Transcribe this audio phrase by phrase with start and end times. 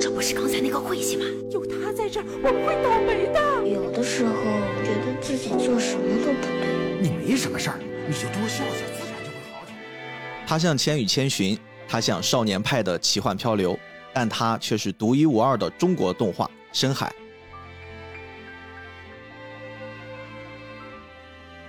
[0.00, 1.26] 这不是刚才那个晦气吗？
[1.50, 3.68] 有他在这儿，我们会倒霉的。
[3.68, 4.32] 有的时候
[4.82, 7.02] 觉得自己做什么都不对。
[7.02, 7.78] 你没什么事儿，
[8.08, 9.78] 你就多笑笑，自然就会好起来。
[10.46, 11.54] 他像《千与千寻》，
[11.86, 13.78] 他像少年派的奇幻漂流，
[14.14, 17.14] 但他却是独一无二的中国动画《深海》。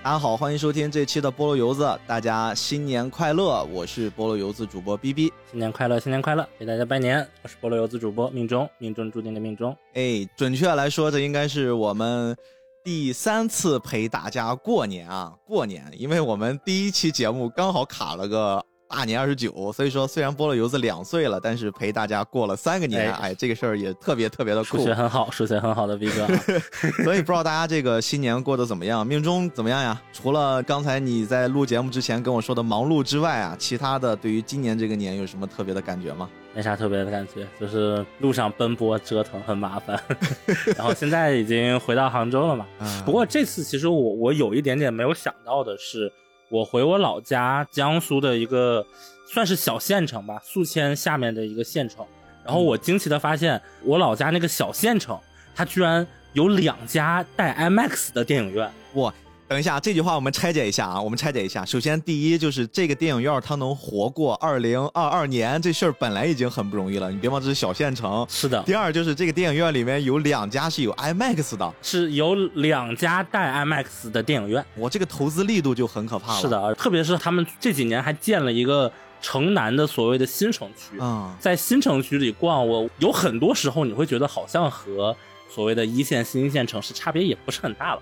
[0.04, 3.64] 大家好，欢迎收听这期的菠萝油子，大家新年快乐！
[3.66, 5.32] 我是菠萝油子主播 B B。
[5.52, 7.26] 新年快乐，新年快乐，给大家拜年！
[7.44, 9.78] 我是菠萝油子主播命中，命中注定的命中。
[9.94, 12.36] 哎，准确来说，这应该是我们
[12.84, 24.94] 第三次陪大家过年啊，过年，因为我们第一期节目刚好卡了个大年二十九，所以说虽然菠萝油子两岁了，但是陪大家过了三个年，哎哎，这个事儿也特别特别的酷数学。
[24.94, 26.30] 很好，数学很好的 B 哥啊，
[27.04, 29.08] 所以不知道大家这个新年过得怎么样？
[29.08, 30.00] 命中怎么样呀？
[30.12, 36.30] 除了刚才你在录节目之前跟我说的忙碌之外啊，其他的对于今年这个年有什么特别的感觉吗？
[36.54, 39.98] 没啥特别的感觉，就是路上奔波折腾很麻烦。
[40.76, 42.68] 然后现在已经回到杭州了嘛。
[42.78, 46.12] 啊不过这次其实我我有一点点没有想到的是，
[46.52, 48.86] 我回我老家江苏的一个
[49.26, 52.06] 算是小县城吧，宿迁下面的一个县城。
[52.44, 55.18] 然后我惊奇的发现，我老家那个小县城，
[55.56, 58.70] 它居然有两家带 IMAX 的电影院。
[58.96, 59.14] 哇，
[59.52, 61.66] 等一下，这句话我们拆解一下啊，我们拆解一下。
[61.66, 68.26] 首先，第一就是这个电影院它能活过二零二二年，这事儿本来已经很不容易了，你别忘这是小县城。
[68.30, 74.66] 是的，第二就是这个电影院里面有两家是有 IMAX 的，是有两家带 IMAX 的电影院。
[74.74, 76.40] 我这个投资力度就很可怕了。
[76.40, 78.90] 是，的，特别是他们这几年还建了一个
[79.22, 85.14] 城南的所谓的新城区，啊，在新城区里逛，我有很多时候你会觉得好像和
[85.54, 88.02] 所谓的一线、新一线城市差别也不是很大了。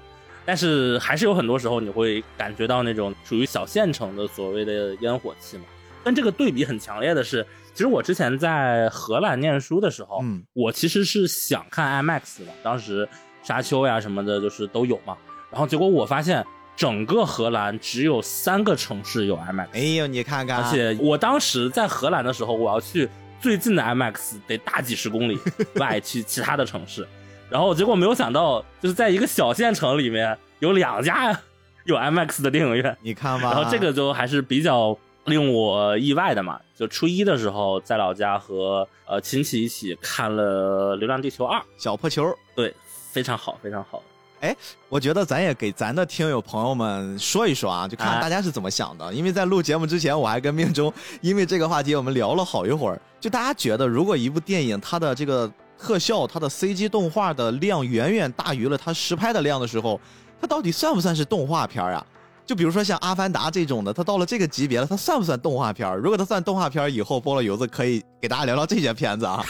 [0.49, 5.63] 但是还是有很多时候你会感觉到那种属于小县城的所谓的烟火气嘛。
[6.03, 13.07] 跟这个对比很强烈的是，其实我之前在荷兰念书的时候，嗯我其实是想看 IMAX 的，当时
[13.43, 15.15] 沙丘呀什么的，就是都有嘛。
[15.51, 16.43] 然后结果我发现
[16.75, 23.07] 整个荷兰只有三个城市有 IMAX，哎呦，你看看，而且我当时在荷兰的时候，我要去
[23.39, 25.37] 最近的 IMAX 得大几十公里
[25.79, 27.07] 外去其他的城市，
[27.49, 31.37] 然后结果没有想到，就是在一个小县城里面有两家
[31.85, 34.95] 有 IMAX 的电影院，你看吧，然后这个就还是比较
[35.25, 36.59] 令我意外的嘛。
[36.75, 42.33] 就初一的时候在老家和呃亲戚一起看了《流浪地球二》，小破球。
[42.55, 42.73] 对，
[43.11, 44.01] 非常好，非常好。
[44.41, 44.55] 哎
[44.87, 49.13] 我觉得咱也给咱的听友朋友们说一说啊，就看大家是怎么想的。
[49.13, 53.01] 因为在录节目之前，我还跟命中因为这个话题我们聊了好一会儿。
[53.19, 59.99] 就大家觉得，如果一部电影它的这个特效、它的 CG 动画的量远远大于了它实拍的量的时候，
[60.41, 62.05] 它到底算不算是动画片儿啊？
[62.45, 65.97] 就比如说像《阿凡达》这种的，它到了这个级别了，它算不算动画片儿？
[65.97, 69.45] 如果它算动画片儿，以后菠萝油子可以给大家聊聊这些片子啊。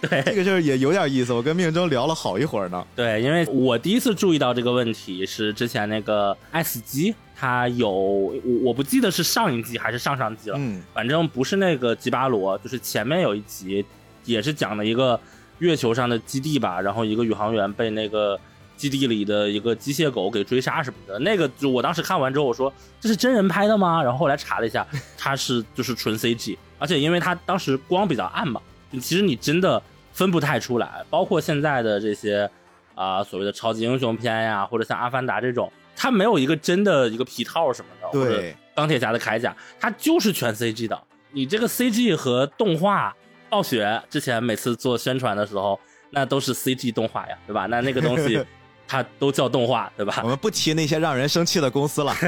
[0.00, 2.82] 对， 这个事儿也有点意思，我跟命中聊了好一会儿呢。
[2.96, 8.32] 对，因为我第一次注意到这个问题是之前那个爱死机，它有我
[8.64, 13.84] 我不记得是上一季还是上上季了，嗯，反正不是那个吉巴罗，就是前面有一集
[14.26, 15.18] 也是讲了一个
[15.58, 18.38] 月球上的基地吧，然后一个宇航员被那个
[18.76, 22.70] 基地里的一个机械狗给追杀什么的，那个就我当时看完之后我说
[23.00, 24.02] 这是真人拍的吗？
[24.02, 28.60] 然后后来查了一下， 它是就是纯 CG，而且因为它当时光比较暗嘛，
[29.00, 29.82] 其实你真的
[30.12, 32.50] 分不太出来，包括现在的这些
[32.94, 40.98] 啊、所谓的超级英雄片呀，或者像《阿凡达》这种，它没有一个真的一个皮套什么的，对，钢铁侠的铠甲，它就是全 CG 的。
[41.32, 43.14] 你这个 CG 和动画，
[43.48, 45.78] 暴雪之前每次做宣传的时候，
[46.10, 47.66] 那都是 CG 动画呀，对吧？
[47.66, 48.44] 那那个东西
[48.88, 50.28] 它都叫动画，对吧我？
[50.28, 52.14] 们不提那些让人生气的公司了。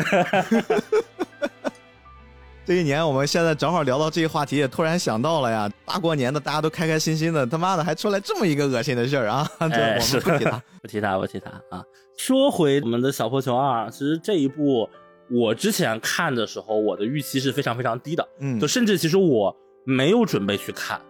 [2.67, 9.51] 这一年，我们现在正好聊到这个话题，也突然想到了呀，大过年的，大家都开开心心的，他妈的还出来这么一个恶心的事儿啊！
[9.59, 10.63] 对哎，我是们不提他。
[10.83, 11.83] 不提他，不提他啊。
[12.19, 14.87] 说回我们的小破球二，其实这一部
[15.31, 21.01] 我之前看的时候，我的预期是非常非常低的，嗯就，甚至其实我没有准备去看。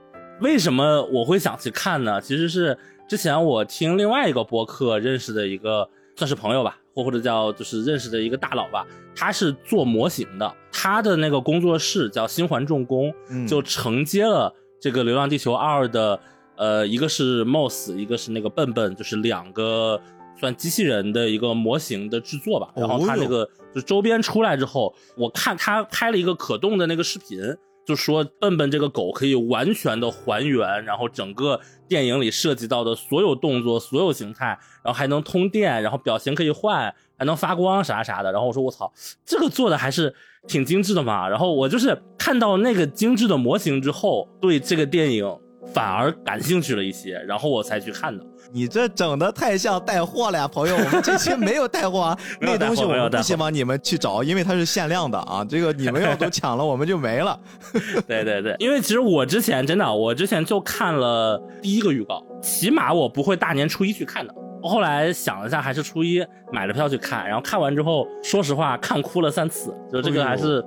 [0.40, 2.20] 为什么我会想去看呢？
[2.20, 2.76] 其实是
[3.08, 8.86] 之前我听另外一个播客认识的一个算是朋友吧，或或者叫就是认识的一个大佬吧，
[9.16, 16.20] 他是做模型的，他的那个工作室叫星环重工，嗯就承接了这个《流浪地球二》的，
[16.56, 20.00] 呃，一个是 Moss，一个是那个笨笨，就是两个
[20.38, 22.70] 算机器人的一个模型的制作吧。
[22.76, 27.40] 然后他那个就周边出来之后，我看他拍了一个可动的那个视频，
[27.88, 31.58] 就说笨笨这个狗可以完全的还原，然后整个
[31.88, 34.48] 电影里涉及到的所有动作、所有形态，
[34.84, 38.30] 然后还能通电，然后表情可以换，还能发光啥啥的。
[38.30, 38.92] 然后我说我操，
[39.24, 40.14] 这个做的还是
[40.46, 41.26] 挺精致的嘛。
[41.26, 45.24] 然后我就是看到那个精致的模型之后，对这个电影
[45.72, 48.24] 反而感兴趣了一些，然后我才去看的。
[48.50, 50.74] 你这整的太像带货了呀，朋友！
[50.74, 55.44] 我们这期没有带货啊， 那东西我们不希望你们去找，因为它是限量的啊。
[55.46, 57.38] 这个你们要都抢了，我们就没了。
[58.08, 64.34] 对对对，因为其实我之前真的，我之前就看了第一个预告，起码我不会大年初一去看的。
[64.62, 70.64] 我后来想了一下，还是初一买了票去看，然后看完之后，说实话看哭了三次，就这个还是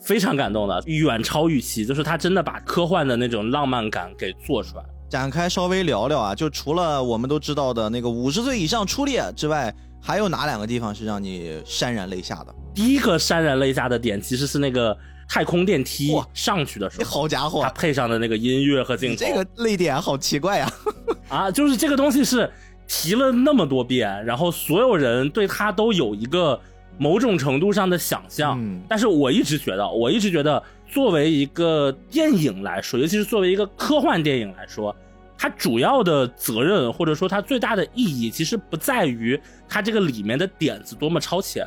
[0.00, 4.84] 非常感动的，远超预期，就是他真的把科幻的那种浪漫感给做出来。
[5.08, 12.54] 展开稍微聊聊啊，就除了我们都知道的那个五十岁以上出列之外，还有哪两个地方是让你潸然泪下的？
[12.74, 14.96] 第一个潸然泪下的点，其实是那个
[15.28, 20.72] 太空电梯哇上去的时候，好家伙它，配上的那个音乐和镜头，这个泪点好奇怪呀、
[21.28, 22.50] 啊，就是这个东西是
[22.86, 26.60] 提了那么多遍，然后所有人对他都有一个
[26.98, 28.58] 某种程度上的想象。
[28.60, 34.94] 嗯但是我一直觉得，我一直觉得，作为一个电影来说，尤其是作为一个科幻电影来说，
[35.36, 41.66] 它主要的责任或者说它最大的意义，其实不在于它这个里面的点子多么超前，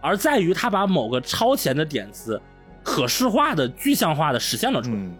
[0.00, 2.40] 而在于它把某个超前的点子
[2.82, 4.96] 可视化的、具象化的实现了出来。
[4.96, 5.12] 嗯，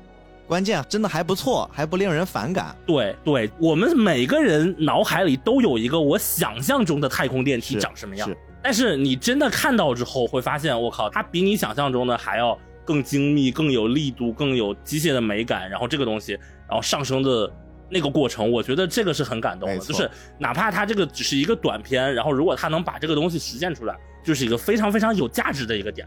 [0.47, 2.75] 关键真的还不错，还不令人反感。
[2.87, 15.69] 对对，我们每个人脑海里都有一个我想象中的太空电梯长什么样是，但是你真的看到之后，会发现，我靠，它比你想象中的还要更精密、更有力度、更有机械的美感。
[15.69, 16.33] 然后这个东西，
[16.69, 17.53] 然后上升的
[17.91, 19.79] 那个过程，我觉得这个是很感动的。
[19.81, 26.07] 就是哪怕它这个只是一个短片，然后如果它能把这个东西实现出来，就是一个非常非常有价值的一个点。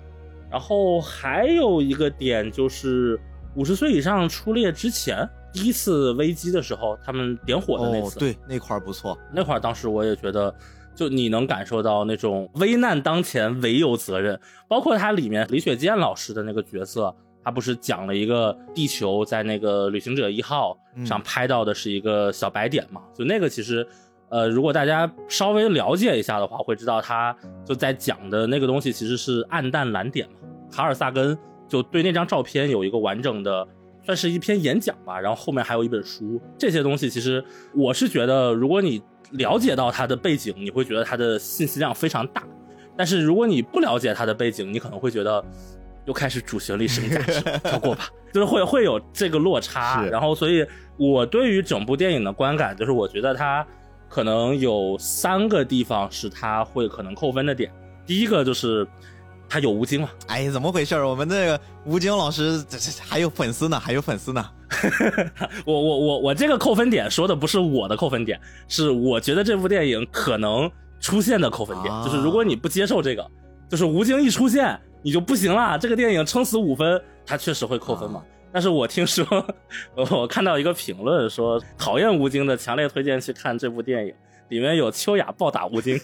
[0.50, 3.20] 然后还有一个点就是
[3.56, 9.18] 五十岁以上出列之前第一次危机的时候，他们点火的那次，，哦对，那块儿不错。
[9.34, 10.54] 那块儿当时我也觉得，
[10.96, 17.14] 就你能感受到那种危难当前唯有责任，包括它里面李雪健老师的那个角色，
[17.44, 20.76] 他不是讲了一个地球在那个旅行者一号
[21.06, 23.86] 上拍到的是一个小白点嘛，就那个其实。
[24.28, 27.34] 呃，如果大家稍微了解一下的话，会知道他
[27.64, 30.50] 就在讲的那个东西其实是暗淡蓝点嘛。
[30.72, 31.38] 卡尔萨根
[31.70, 33.66] 就对那张照片有一个完整的，
[34.04, 36.42] 算是一篇演讲吧，然后后面还有一本书。
[36.58, 37.42] 这些东西其实
[37.76, 39.00] 我是觉得，如果你
[39.38, 42.42] 了解到它的背景，你会觉得它的信息量非常大；
[42.98, 45.44] 但是如果你不了解它的背景，你可能会觉得
[46.06, 50.04] 又开始主旋律什么价值，跳过吧， 就是会会有这个落差。
[50.06, 50.66] 然后，所以
[50.98, 53.66] 我对于整部电影的观感，就是我觉得它
[54.08, 57.72] 可能有三个地方是它会可能扣分的点。
[58.06, 58.88] 第一个就是
[59.50, 60.96] 它有吴京嘛，哎，怎么回事？
[61.04, 64.46] 我们这个吴京老师，这这还有粉丝呢，还有粉丝呢。
[65.66, 73.26] 我我我我这个扣分点说的不是我的扣分点，是我觉得这部电影可能出现的扣分点，啊就是如果你不接受这个，
[73.70, 78.24] 就是吴京一出现你就不行了，这个电影撑死五分，它确实会扣分嘛。
[78.52, 79.26] 但是我听说，
[80.12, 84.14] 我看到一个评论说，讨厌吴京的强烈推荐去看这部电影，
[84.50, 86.00] 里面有秋雅暴打吴京。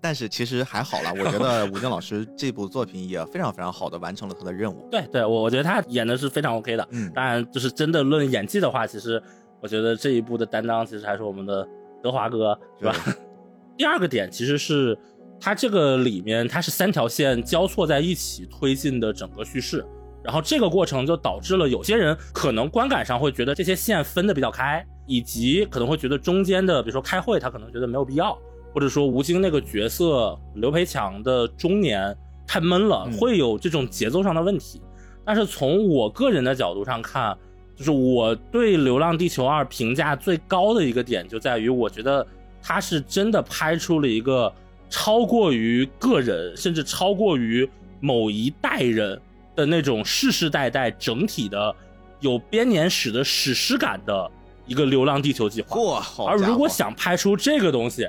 [0.00, 4.88] 但是其实还好啦，我觉得吴京老师这部作品也非常非常好的完成了他的任务。
[4.90, 6.88] 对对，我我觉得他演的是非常 OK 的。
[6.90, 9.22] 嗯，当然，就是真的论演技的话，其实
[9.60, 11.66] 我觉得这一部的担当其实还是我们的
[12.02, 12.94] 德华哥，是吧？
[13.76, 14.98] 第二个点其实是
[15.40, 19.84] 它这个里面它是三条线交错在一起推进的整个叙事，
[20.24, 28.36] 然后这个过程就导致了有些人可能观感上会觉得这些线分的比较开，以及可能会觉得中间的，比如说开会，他可能觉得没有必要，
[28.72, 34.80] 或者说吴京那个角色刘培强的中年太闷了，嗯会有这种节奏上的问题。
[35.24, 37.36] 但是从我个人的角度上看，
[37.76, 42.26] 就是我对《流浪地球二》评价最高的一个点，就在于我觉得
[42.62, 44.52] 它是真的拍出了一个
[44.88, 47.68] 超过于个人，甚至超过于
[48.00, 49.20] 某一代人
[49.54, 51.74] 的那种世世代代整体的
[52.20, 54.30] 有编年史的史诗感的
[54.66, 55.80] 一个《流浪地球》计划。
[55.80, 58.08] 哇，好而如果想拍出这个东西，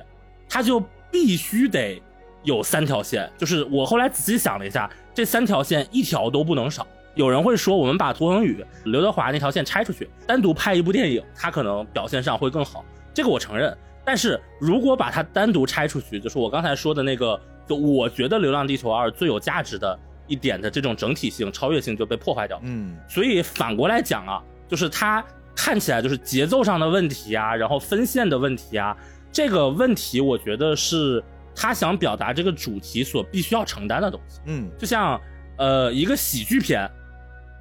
[0.50, 2.01] 它就必须得
[2.44, 3.32] 有三条线。
[3.38, 6.86] 就是我后来仔细想了一下，这三条线一条都不能少。
[7.15, 12.84] 有人会说，我们把涂恒宇、刘德华那条线拆出去，单独拍一部电影，他可能表现上会更好。
[13.13, 13.75] 这个我承认。
[14.06, 22.63] 但是如果把它单独拆出去，就是我刚才说的那个，就我觉得《流浪地球二》最有价值的一点的这种整体性、超越性就被破坏掉了。
[22.65, 25.24] 嗯，所以反过来讲啊，就是它
[25.56, 28.98] 看起来就是节奏上的问题啊，然后分线的问题啊，
[29.32, 31.24] 这个问题我觉得是
[31.56, 34.40] 他想表达这个主题所必须要承担的东西。
[34.46, 35.20] 嗯，就像
[35.58, 36.90] 呃一个喜剧片，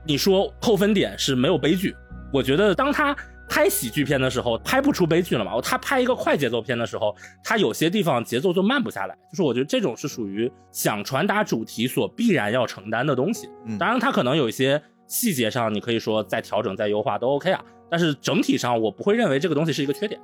[0.07, 1.95] 你说扣分点是没有悲剧，
[2.33, 3.17] 我觉得当他
[3.49, 5.59] 拍喜剧片的时候，拍不出悲剧了嘛。
[5.61, 9.15] 他拍一个快节奏片的时候，他有些地方节奏就慢不下来。
[9.31, 13.49] 就是我觉得这种是属于想传达主题所必然要承担的东西。
[13.67, 17.65] 嗯当然，他可能有一些细节上你可以说再调整、再优化都 OK 啊。
[17.91, 20.21] 但是整体上我不会认为这个东西是一个缺点。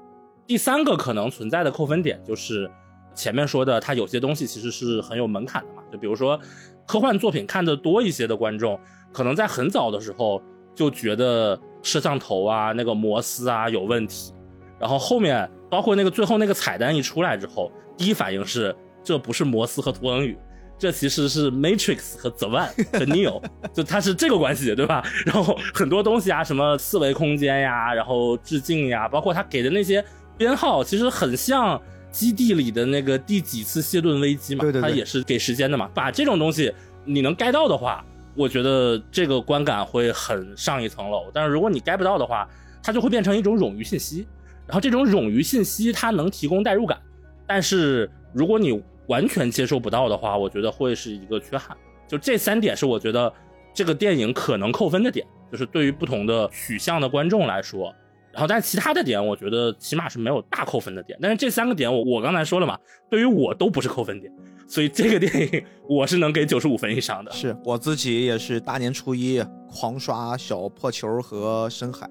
[0.47, 2.71] 第三个可能存在的扣分点就是
[3.15, 5.83] 前面说的，它有些东西其实是很有门槛的嘛。
[5.91, 6.39] 就比如说
[6.87, 8.79] 科幻作品看得多一些的观众，
[9.13, 10.43] 可能在很早的时候
[10.75, 14.35] 就觉得摄像头啊、那个摩斯啊有问题，
[14.79, 20.37] 然后后面包括那个最后那个彩蛋一出来之后，第一反应是这不是摩斯和图恩宇。
[20.77, 23.41] 这其实是 Matrix 和 The One 和 Neo，
[23.73, 25.07] 就它是这个关系，对吧？
[25.25, 30.05] 然后很多东西啊，什么四维空间呀，然后致敬呀，包括他给的那些
[30.37, 35.91] 编号，其实很像基地里的那个第几次谢顿危机嘛，对对对它也是给时间的嘛。
[35.95, 36.73] 把这种东西
[37.05, 41.31] 你能 get 到的话，我觉得这个观感会很上一层楼。
[41.33, 42.49] 但是如果你 get 不到的话，
[42.83, 44.27] 它就会变成一种冗余信息。
[44.67, 46.99] 然后这种冗余信息它能提供代入感，
[47.47, 51.77] 但是如果你完全接受不到的话，我觉得会是一个缺憾。
[52.09, 53.33] 就这三点是我觉得
[53.75, 57.95] 这个电影可能扣分的点，就是对于不同的取向的观众来说。
[58.35, 61.17] 然后，但是其他的点，我觉得起码是没有大扣分的点。
[61.23, 62.77] 但是这三个点，我我刚才说了嘛，
[63.09, 64.33] 对于我都不是扣分点，
[64.67, 67.31] 所以这个电影我是能给九十五分以上的。
[67.31, 72.07] 是我自己也是大年初一狂刷小破球和深海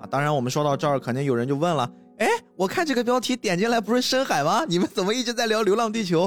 [0.00, 0.08] 啊。
[0.10, 1.90] 当然，我们说到这儿，肯定有人就问了。
[2.16, 4.64] 哎，我看这个标题点进来不是深海吗？
[4.66, 6.26] 你们怎么一直在聊《流浪地球》？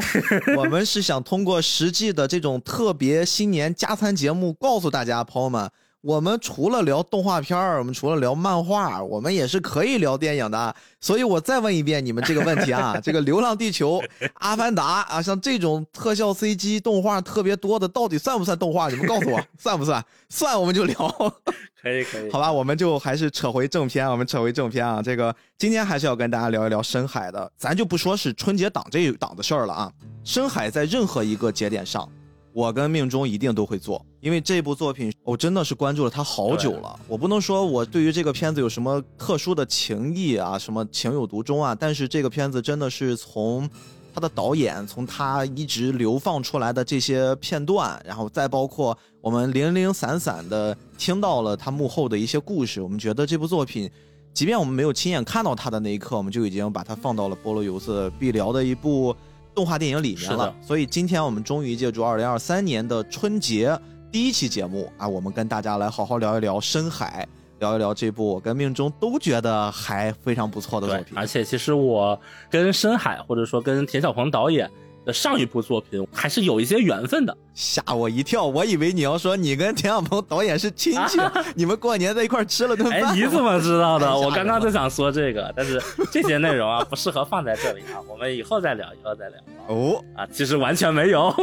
[0.58, 5.70] 我们是想通过实际的这种特别新年加餐节目，告诉大家朋友们。
[6.02, 10.76] 我们除了聊动画片儿，我们除了聊漫画，我们也是可以聊电影的。
[11.00, 14.00] 所以我再问一遍你们这个问题啊， 这个《流浪地球》
[14.36, 18.90] 《阿凡达》啊，像这种特效 CG 动画特别多的，到底算不算动画？
[18.90, 20.04] 你们告诉我，算不算？
[20.28, 20.96] 算我们就聊。
[21.84, 25.04] 可以可以，好吧，我们就还是扯回正片，我们扯回正片啊。
[25.04, 29.92] 这个今天还是要跟大家聊一聊深海的，咱就不说是春节档这一档的事儿了啊。
[30.24, 32.10] 深海在任何一个节点上。
[32.54, 37.00] 我跟命中一定都会做，因为这部作品我真的是关注了它好久了。
[37.08, 43.70] 我不能说我对于这个片子有什么特殊的情谊啊，什么情有独钟啊，但是这个片子真的是从
[44.14, 53.90] 他的导演，从他一直流放出来的这些片段，然后再包括我们零零散散的听到了他幕后的一些故事，我们觉得这部作品，
[54.34, 59.16] 即便我们没有亲眼看到他的那一刻，我们就已经把它放到了菠萝油子必聊的一部。
[59.54, 63.78] 动画电影里面了，所以今天我们终于借助二零二三年的春节
[64.12, 67.28] 第一期节目啊，我们跟大家来好好聊一聊《深海》，
[67.60, 71.18] 聊一聊这部我跟命中都觉得还非常不错的作品。
[71.18, 74.70] 而且其实我跟《深海》或者说跟田晓鹏导演。
[75.06, 78.46] 的上一部作品还是有一些缘分的，吓我一跳！
[78.46, 81.18] 我以为你要说你跟田晓鹏导演是亲戚，
[81.56, 83.02] 你们过年在一块吃了顿饭。
[83.02, 84.06] 哎，你怎么知道的？
[84.16, 85.82] 我刚刚就想说这个，但是
[86.12, 89.38] 这些内容啊不适合放在这里啊，我们以后再聊，以后再聊。
[89.68, 91.34] 哦，啊，其实完全没有，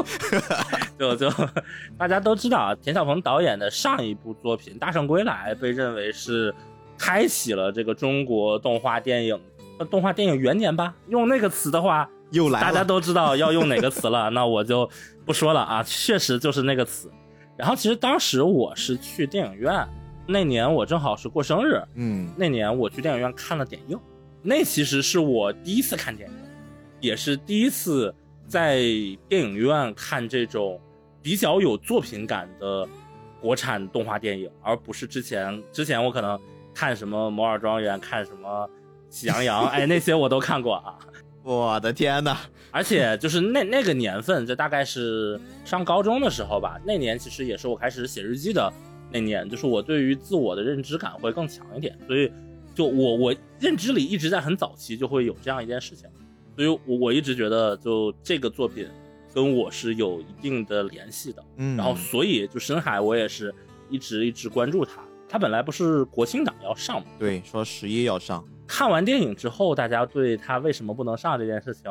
[0.99, 1.29] 就就
[1.99, 6.55] 大家都知道啊，田晓鹏导演的上一部作品《大圣归来》被认为是
[6.97, 9.41] 开启了这个中国动画电影
[9.91, 10.95] 动画电影元年吧？
[11.09, 12.09] 用那个词的话。
[12.31, 14.89] 又来，大家都知道要用哪个词了， 那我就
[15.25, 17.11] 不说了啊，确实就是那个词。
[17.57, 19.87] 然后其实当时我是去电影院，
[20.27, 23.99] 那年我正好是过生日，嗯，那年我去电影院看了点映，
[24.43, 26.37] 那其实是我第一次看电影，
[27.01, 28.15] 也是第一次
[28.47, 28.79] 在
[29.29, 30.81] 电影院看这种
[31.21, 32.87] 比较有作品感的
[33.41, 36.39] 国产动画电影，而不是之前之前我可能
[36.73, 38.67] 看什么《摩尔庄园》，看什么
[39.11, 40.95] 《喜羊羊》，哎，那些我都看过啊。
[41.49, 42.39] 我的天哪！
[42.71, 46.79] 而且就是那那个年份，就大概是上高中的时候吧。
[46.85, 48.71] 那年其实也是我开始写日记的
[49.11, 51.99] 那年，就是我对于自我的认知感会更强一点。
[52.07, 52.31] 所以，
[52.75, 56.07] 就我我认知里一直在很早期就会有这样一件事情。
[56.55, 58.87] 所以，我我一直觉得就这个作品
[59.33, 61.43] 跟我是有一定的联系的。
[61.57, 63.55] 嗯，然后所以就深海我也是
[63.89, 65.01] 一直一直关注他。
[65.27, 67.07] 他本来不是国庆档要上吗？
[67.19, 68.45] 对，说十一要上。
[68.69, 71.91] 看完电影之后，大家对他为什么不能上这件事情，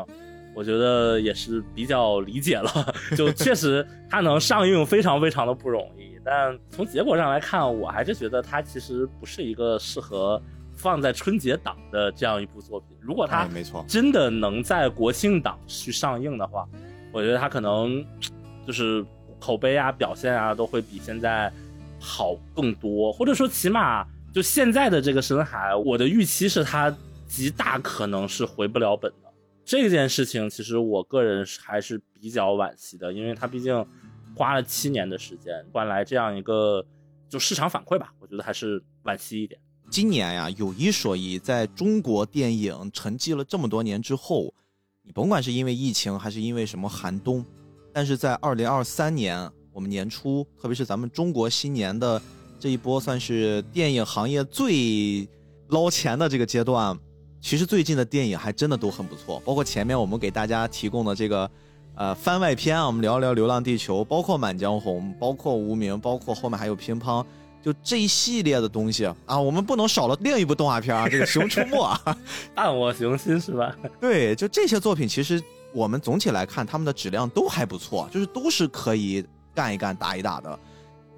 [0.55, 2.71] 我觉得也是比较理解了。
[3.17, 10.39] 就确实他能上映非常非常的不容易，但从结果上来看，我还是觉得它其实不是一个适合
[10.75, 12.95] 放在春节档的这样一部作品。
[13.01, 16.67] 如果它没错真的能在国庆档去上映的话，
[17.11, 18.05] 我觉得它可能
[18.65, 19.03] 就是
[19.39, 21.51] 口碑啊、表现啊都会比现在
[21.99, 24.05] 好更多，或者说起码。
[24.37, 26.95] 就现在的这个深海，我的预期是它
[27.27, 29.33] 极大可能是回不了本的。
[29.65, 33.83] 这件事情其实我个人还是比较惋惜的，因为它毕竟
[34.35, 36.85] 花了七年的时间换来这样一个
[37.27, 39.59] 就市场反馈吧，我觉得还是惋惜一点。
[39.89, 44.53] 今年呀，有一说一，在中国电影沉寂了这么多年之后，
[45.01, 47.43] 你甭管是因为疫情还是因为什么寒冬，
[47.91, 52.21] 但是在二零二三年我们年初，特别是咱们中国新年的。
[52.59, 55.27] 这一波算是电影行业最
[55.69, 56.97] 捞钱的这个阶段。
[57.39, 61.49] 其实最近的电影还真的都很不错，包括前面我们给大家提供的这个
[61.95, 67.23] 呃番外篇啊，我们聊一聊《流浪地球》，包括《满江红》，包括《无名》，包括后面还有乒乓，
[67.63, 72.17] 就这一系列的东西啊，我们不能少了另一部动画片啊，这个《熊出没》啊，
[72.55, 73.73] 伴我雄心是吧？
[74.01, 75.41] 对，就这些作品，其实
[75.73, 79.23] 我们总体来看，他们的质量都还不错，就是都是可以
[79.53, 80.59] 干一干、打一打的，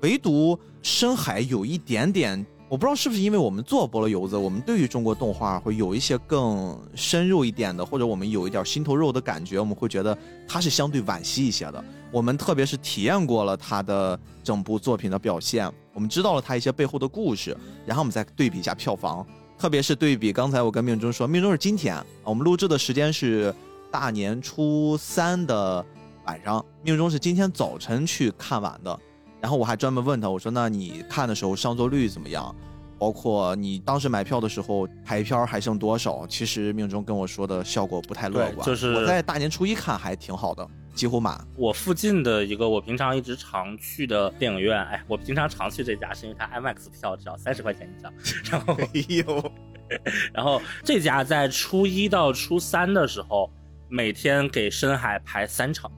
[0.01, 2.45] 唯独深海有一点点。
[2.69, 10.15] 我不知道是不是因为我们做菠萝油子，我们对于中国动画会有一些更深入一点的，或者我们有一点心头肉的感觉，我们会觉得
[10.47, 11.83] 它是相对惋惜一些的。
[12.11, 19.25] 我们特别是体验过了它的整部作品的表现，我们知道了它一些背后的故事，然后我们再对比一下票房，
[19.57, 23.51] 特别是对比刚才我跟命中说，命中是今天，我们录制的时间是
[23.89, 25.83] 大年初三的
[26.25, 28.99] 晚上，命中是今天早晨去看完的。
[29.41, 32.53] 然后我还专门问他，我说：“那你看的时候上座率怎么样？
[32.97, 38.65] 包括你当时买票的时候排片还剩多少？”其实命中跟我说的效果不太乐观。
[38.65, 41.39] 就是我在大年初一看还挺好的，几乎满。
[41.55, 48.11] 我附近的一个我平常一直常去的电影院，哎，我平常常去这家是因为它 IMAX 票只要三十块钱一张。
[48.51, 49.51] 然后，哎呦，
[50.33, 53.49] 然后这家在初一到初三的时候，
[53.87, 55.89] 每天给深海排三场，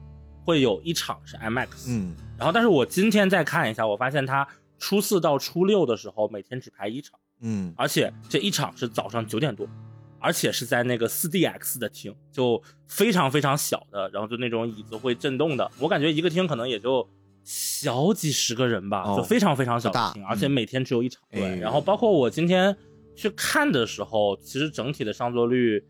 [0.44, 1.68] 会有一场是 IMAX。
[1.88, 2.14] 嗯。
[2.38, 4.46] 然后，但是我今天再看一下，我发现他
[4.78, 9.64] 初四到初六的时候每天只排一场，嗯，而且这一场是早上九点多，
[10.18, 17.08] 而且是在那个 4DX 的厅，就非常非常小的，然后就那种椅子会震动的，我感觉一个厅可能也就
[17.44, 21.22] 小几十个人吧，就非常非常小的厅，而且每天只有一场。
[21.30, 22.76] 对，然后包括我今天
[23.14, 25.84] 去看的时候，其实整体的上座率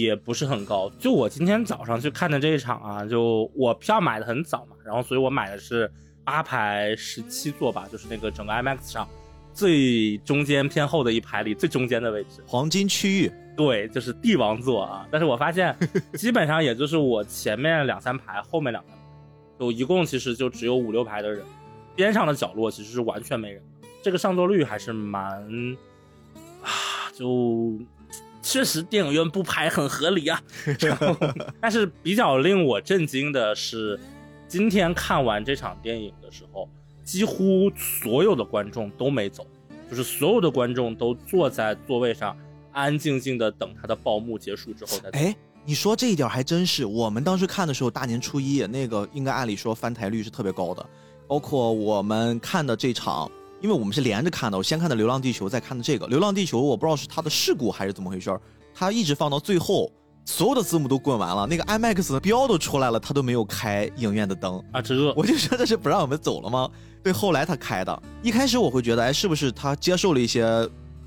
[0.00, 0.88] 也不是很高。
[0.98, 4.74] 就我今天早上去看的这一场啊，就我票买的很早嘛。
[4.82, 5.90] 然后，所以我买的是
[6.24, 9.06] 八排十七座吧，就是那个整个 IMAX 上
[9.52, 13.30] 最中间偏后的一排里最中间的位置，黄金区域。
[13.54, 15.06] 对，就是帝王座啊。
[15.10, 15.76] 但是我发现，
[16.16, 19.02] 基本上也就是我前面两三排，后面两三排，
[19.60, 21.44] 就一共其实就只有五六排的人，
[21.94, 23.62] 边上的角落其实是完全没人。
[24.02, 25.22] 这个上座率还是蛮
[26.62, 27.78] 啊，就
[28.42, 30.42] 确实电影院不排很合理啊。
[30.80, 31.16] 然后，
[31.60, 33.98] 但是比较令我震惊的是。
[34.48, 36.68] 今天看完这场电影的时候，
[37.02, 39.46] 几乎所有的观众都没走，
[39.88, 42.36] 就是所有的观众都坐在座位上，
[42.70, 45.08] 安安静静的等他的报幕结束之后再。
[45.18, 50.84] 哎，你说这一点还真是，我们当时看的时候，大年初一那个应该按理说翻台率是特别高的，
[51.26, 58.36] 包括我们看的这场，因为我们是连着看的，我先看的《流浪地球》，再看的这个《流浪地球》，我不知道是它的事故还是怎么回事，
[58.74, 59.90] 它一直放到最后。
[60.24, 64.80] 所有的字幕都滚完了，那个 IMAX 的标都出来了，它都没有开影院的灯啊！
[64.80, 66.70] 这我就说这是不让我们走了吗？
[67.02, 68.02] 对，后来他开的。
[68.22, 70.46] 一开始我会觉得，哎，是不是他接受了一些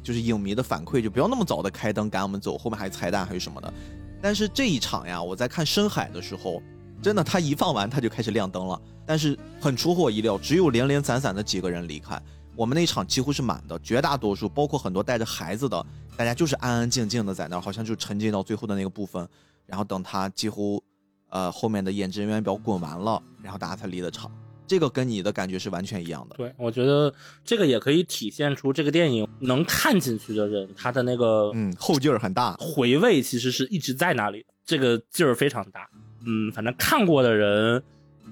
[0.03, 3.73] 就是影迷的反馈，就不要那么早的开灯赶我们走，后面还有彩蛋还是什么的。
[4.21, 6.61] 但是这一场呀，我在看深海的时候，
[7.01, 12.21] 真的他一放完他就开始亮灯了，但是很出乎我意料，只有零零散散的几个人离开。
[12.55, 19.27] 我们那一场几乎是满的，绝大多数包括很多带着孩子的，大家就是安安静静的在那儿，好像就沉浸到最后的那个部分，
[19.65, 20.81] 然后等他几乎，
[21.29, 24.31] 呃后面的演职人员表滚完了，然后大家才离的场。
[24.67, 26.35] 这个跟你的感觉是完全一样的。
[26.37, 27.13] 对，我觉得
[27.43, 35.87] 这个也可以体现出这个电影能看进去的人，他的那个嗯后劲儿很大，回味其实是一直在那里，这个劲儿非常大。
[36.25, 37.83] 嗯，反正看过的人。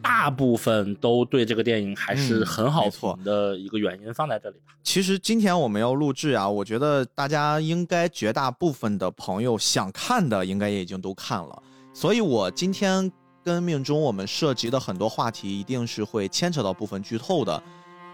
[0.03, 4.73] 大部分都对这个电影还是很好评的一个原因放在这里吧。
[4.83, 11.63] 其实今天我们要录制啊，我觉得大家应该绝大部分的朋友想看的应该也已经都看了，
[11.93, 13.09] 所以我今天
[13.43, 17.63] 跟命中我们涉及的很多话题一定是会牵扯到部分剧透的，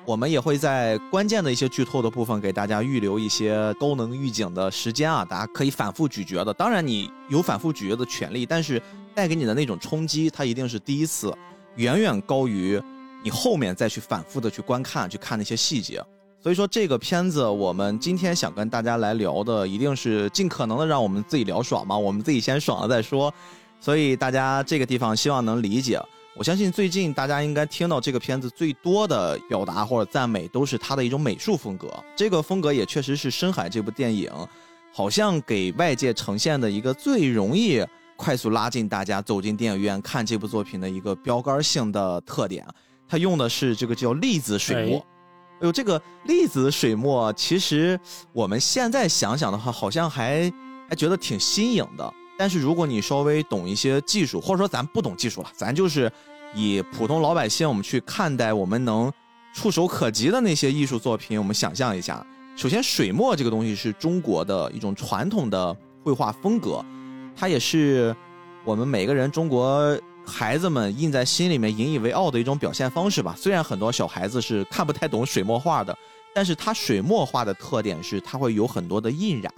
[0.06, 6.54] 我们也会在关键的一些剧透的部分给大家预留一些高能预警的时间啊，大家可以反复咀嚼的。
[6.54, 8.80] 当然你有反复咀嚼的权利，但是
[9.16, 11.34] 带给你的那种冲击，它一定是第一次。
[11.76, 12.82] 远远高于
[13.24, 16.04] 你后面再去反复的去观看、去看那些细节，
[16.42, 23.34] 所以说这个片子我们今天想跟大家来聊的，一定是尽可能的让我们自己聊爽嘛，我们自己先爽了再说。
[23.82, 26.02] 所以大家这个地方希望能理解。
[26.36, 31.88] 我相信最近大家应该听到这个片子最多的表达或者赞美，都是它的一种美术风格。
[32.16, 34.32] 这个风格也确实是《深海》这部电影，
[34.94, 37.86] 好像给外界呈现的一个最容易。
[38.20, 42.72] 快速拉近大家走进电影院看这部作品的一个标杆性的特点啊，
[43.08, 45.00] 它用的是这个叫粒子水墨。
[45.62, 47.98] 哎呦，这个粒子水墨，其实
[48.34, 50.52] 我们现在想想的话，好像还
[50.90, 52.14] 还觉得挺新颖的。
[52.38, 56.12] 但是如果你稍微懂一些技术，或者说咱不懂技术了，咱就是
[56.54, 59.10] 以普通老百姓我们去看待，我们能
[59.54, 62.26] 触手可及的那些艺术作品，我们想象一下，
[62.58, 66.84] 首先水墨这个东西是中国的一种传统的绘画风格，
[67.40, 68.14] 它也是
[68.66, 73.34] 我们每个人中国孩子们印在心里面、引以为傲的一种表现方式吧。
[73.38, 75.98] 虽然很多小孩子是看不太懂水墨画的，
[76.36, 79.54] 但是它水墨画的特点是它会有很多的印染，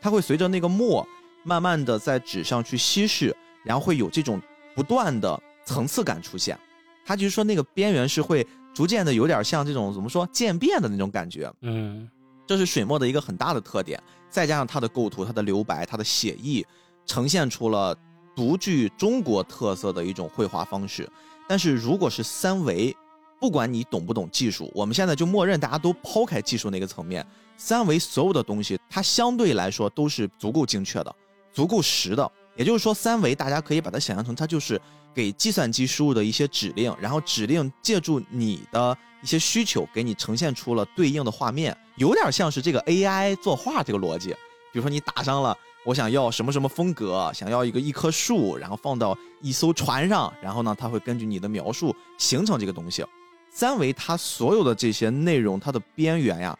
[0.00, 1.06] 它会随着那个墨
[1.44, 4.40] 慢慢的在纸上去稀释，然后会有这种
[4.74, 6.58] 不断的层次感出现。
[7.04, 12.08] 它就是说那个边缘是会逐渐的有点像这种怎么说渐变的那种感觉，嗯
[12.46, 14.02] 这是水墨的一个很大的特点。
[14.30, 16.66] 再加上它的构图、它的留白、它的写意，
[17.08, 17.92] 呈现出了
[18.36, 21.10] 独具中国特色的一种绘画方式。
[21.48, 22.94] 但是如果是三维，
[23.40, 31.14] 不管你懂不懂技术，我们现在就默认大家都抛开技术那个层面，三维所有的东西，它相对来说都是足够精确的、
[31.52, 32.30] 足够实的。
[32.56, 34.80] 也就是说，三维大家可以把它想象成它就是
[35.14, 44.30] 给计算机输入的一些指令，然后指令借助你的一些需求，给你呈现出了对应的画面，有点像是这个 AI 作画这个逻辑。
[44.72, 45.56] 比如说你打上了
[45.88, 53.02] 我想要什么什么风格，想要一个一棵树，然后放到一艘船上，然后呢，它会根据你的描述形成这个东西。
[53.48, 56.54] 三维它所有的这些内容，它的边缘呀，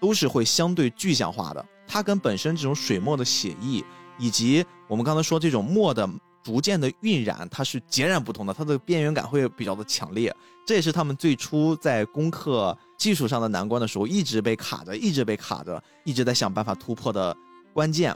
[0.00, 1.64] 都是会相对具象化的。
[1.86, 3.84] 它跟本身这种水墨的写意，
[4.18, 6.08] 以及我们刚才说这种墨的
[6.42, 8.52] 逐渐的晕染，它是截然不同的。
[8.52, 10.34] 它的边缘感会比较的强烈，
[10.66, 17.36] 这也是他们最初在攻克技术上的难关的时候，一直被卡着，一直被卡着，一直在想办法突破的
[17.72, 18.12] 关键。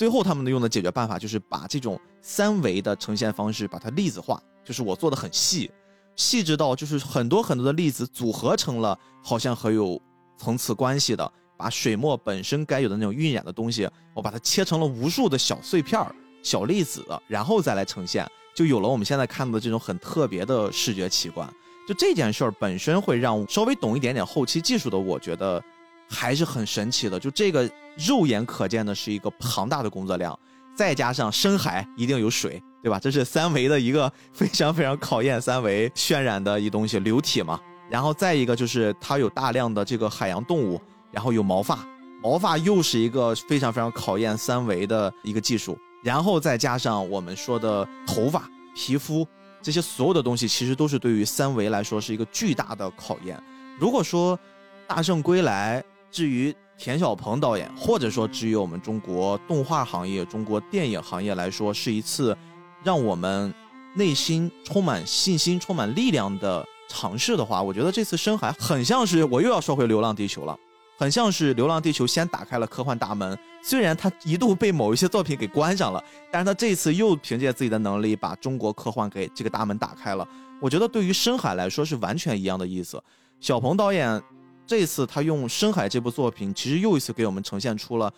[0.00, 5.70] 最后他们用的解决办法就是把这种三维的呈现方式把它粒子化，就是我做的很细，
[6.16, 10.00] 细致到就是很多很多的粒子组合成了好像很有
[10.38, 21.46] 层次关系的，把水墨本身该有的那种晕染的东西，我把它切成了无数的小碎片儿、小粒子，然后再来呈现，就有了我们现在看到的这种很特别的视觉奇观。
[21.86, 25.62] 就这件事儿本身会让稍微懂一点点后期技术的我觉得
[26.10, 27.18] 还是很神奇的。
[27.18, 30.38] 就这个肉眼可见的是一个庞大的工作量，
[30.76, 32.98] 再加上深海一定有水，对吧？
[32.98, 37.58] 这是三维的一个非常非常考验三维渲染的一东西，流体嘛。
[37.88, 41.78] 然后再一个就是它有大量的这个海洋动物，然后有毛发，
[42.22, 45.78] 毛发又是一个非常非常考验三维的一个技术。
[46.02, 49.26] 然后再加上我们说的头发、皮肤
[49.60, 53.38] 这些所有的东西，其实都是对于三维来说是一个巨大的考验。
[53.78, 54.38] 如果说
[54.86, 62.36] 《大圣归来》至于田晓鹏导演，或者说至于我们中国动画行业、中国电影行业来说，是一次
[62.82, 63.52] 让我们
[63.94, 70.56] 内心充满信心、充满力量的尝试的话，我觉得这次深海很像是我又要说回《流浪地球》了。
[70.98, 80.28] 很像是《流浪地球》先打开了科幻大门，虽然它一度被某一些作品给关上了，但是它这次又凭借自己的能力把中国科幻给这个大门打开了。
[80.60, 83.02] 我觉得对于深海来说是完全一样的意思。
[83.40, 84.22] 小鹏导演
[84.70, 88.08] 这次他用深海这部作品，其实又一次给我们呈现出了，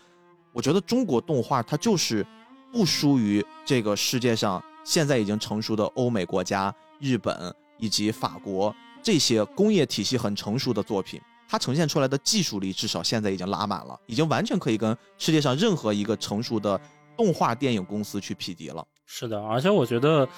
[0.52, 2.26] 我觉得中国动画它就是
[2.70, 7.34] 不输于这个世界上现在已经成熟的欧美国家、日本
[7.78, 11.18] 以及法国这些工业体系很成熟的作品。
[11.48, 16.78] 它呈现出来的技术力，至少现在已经拉满了，已经完全可以跟世界上任何一个成熟的
[17.16, 18.86] 动画电影公司去匹敌了。
[19.06, 20.28] 是的，而且我觉得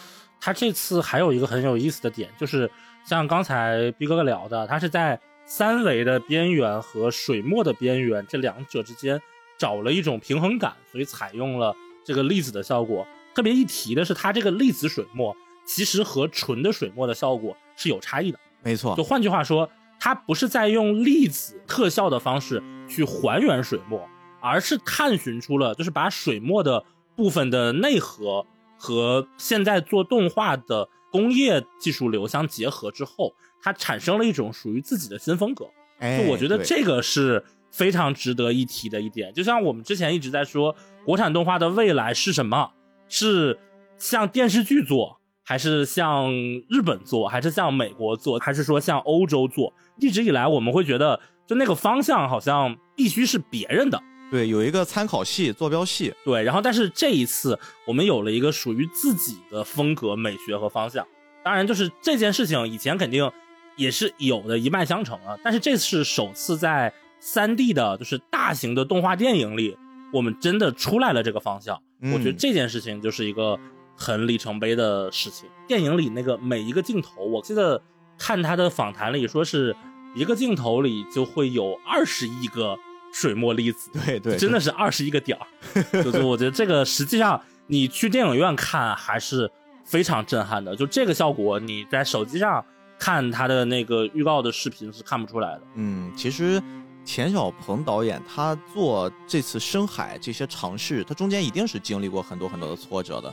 [0.41, 2.71] 他这次还有一个很有意思的点，就是
[3.05, 9.21] 像刚才逼哥哥聊的，他是在三维的边缘和水墨的边缘这两者之间
[9.59, 13.07] 找了一种平衡感，所以采用了这个粒子的效果。
[13.35, 18.39] 特别一提的是，它这个粒子水墨其实和纯的水墨的效果是有差异的。
[18.63, 19.71] 没错，就换句话说。
[19.97, 24.07] 它不是在用粒子特效的方式去还原水墨，
[24.39, 26.85] 而是探寻出了，就是把水墨的
[27.17, 28.45] 部分的内核
[28.77, 35.65] 和现在做动画的工业技术流相结合之后，它产生了一种属于自己的新风格。
[35.99, 39.33] 就我觉得这个是非常值得一提的一点。
[39.33, 42.71] 就像我们之前一直在说，国产动画的未来是什么？
[43.09, 43.59] 是
[43.97, 46.31] 像电视剧做，还是像
[46.69, 49.73] 日本做，还是像美国做，还是说像欧洲做？
[49.99, 56.43] 一直以来，我们会觉得，就那个方向好像必须是别人的，对，有一个参考系、坐标系，对。
[56.43, 61.07] 然后，但是这一次，我们有了一个属于自己的风格、美学和方向。
[61.45, 63.31] 当然，就是这件事情以前肯定
[63.77, 65.37] 也是有的一脉相承啊。
[65.43, 69.77] 但是这次是首次在三 D 的，就是大型的动画电影里，
[70.13, 71.81] 我们真的出来了这个方向。
[72.13, 73.59] 我觉得这件事情就是一个
[73.97, 75.49] 很里程碑的事情。
[75.67, 77.83] 电影里那个每一个镜头，我记得。
[78.17, 79.75] 看他的访谈里说，是
[80.15, 82.79] 一个镜头里就会有二十亿个
[83.13, 85.45] 水墨粒子，对对，真的是二十亿个点儿。
[86.01, 89.51] 就是我觉得这个实际上你去电影院看还是
[89.85, 90.77] 非常震撼的。
[90.77, 92.65] 就这个效果，你在手机上
[92.99, 95.63] 看他的那个预告的视频是看不出来的。
[95.75, 96.63] 嗯，其实
[97.05, 103.33] 田小鹏导演他做这次深海这些尝试，他中间一定是经历过很多很多的挫折的。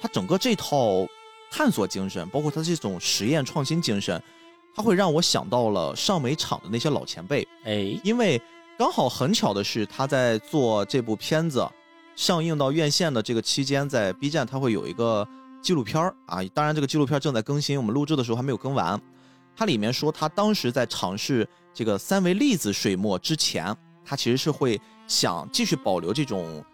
[0.00, 1.06] 他整个这套
[1.50, 4.22] 探索精神，包括他这种实验创新精神，
[4.74, 7.46] 他会让我想到了上美厂的那些老前辈。
[7.64, 8.40] 哎，因为
[8.78, 11.68] 刚好很巧的是，他在做这部片子
[12.16, 15.28] 上映到院线的这个期间，在 B 站他会有一个
[15.60, 19.00] 纪录片啊，当然这个纪录片正在更新，我们录制的时候还没有更完。
[19.56, 26.64] 它里面说，他当时在尝试这个三维粒子水墨之前，他其实是会想继续保留这种。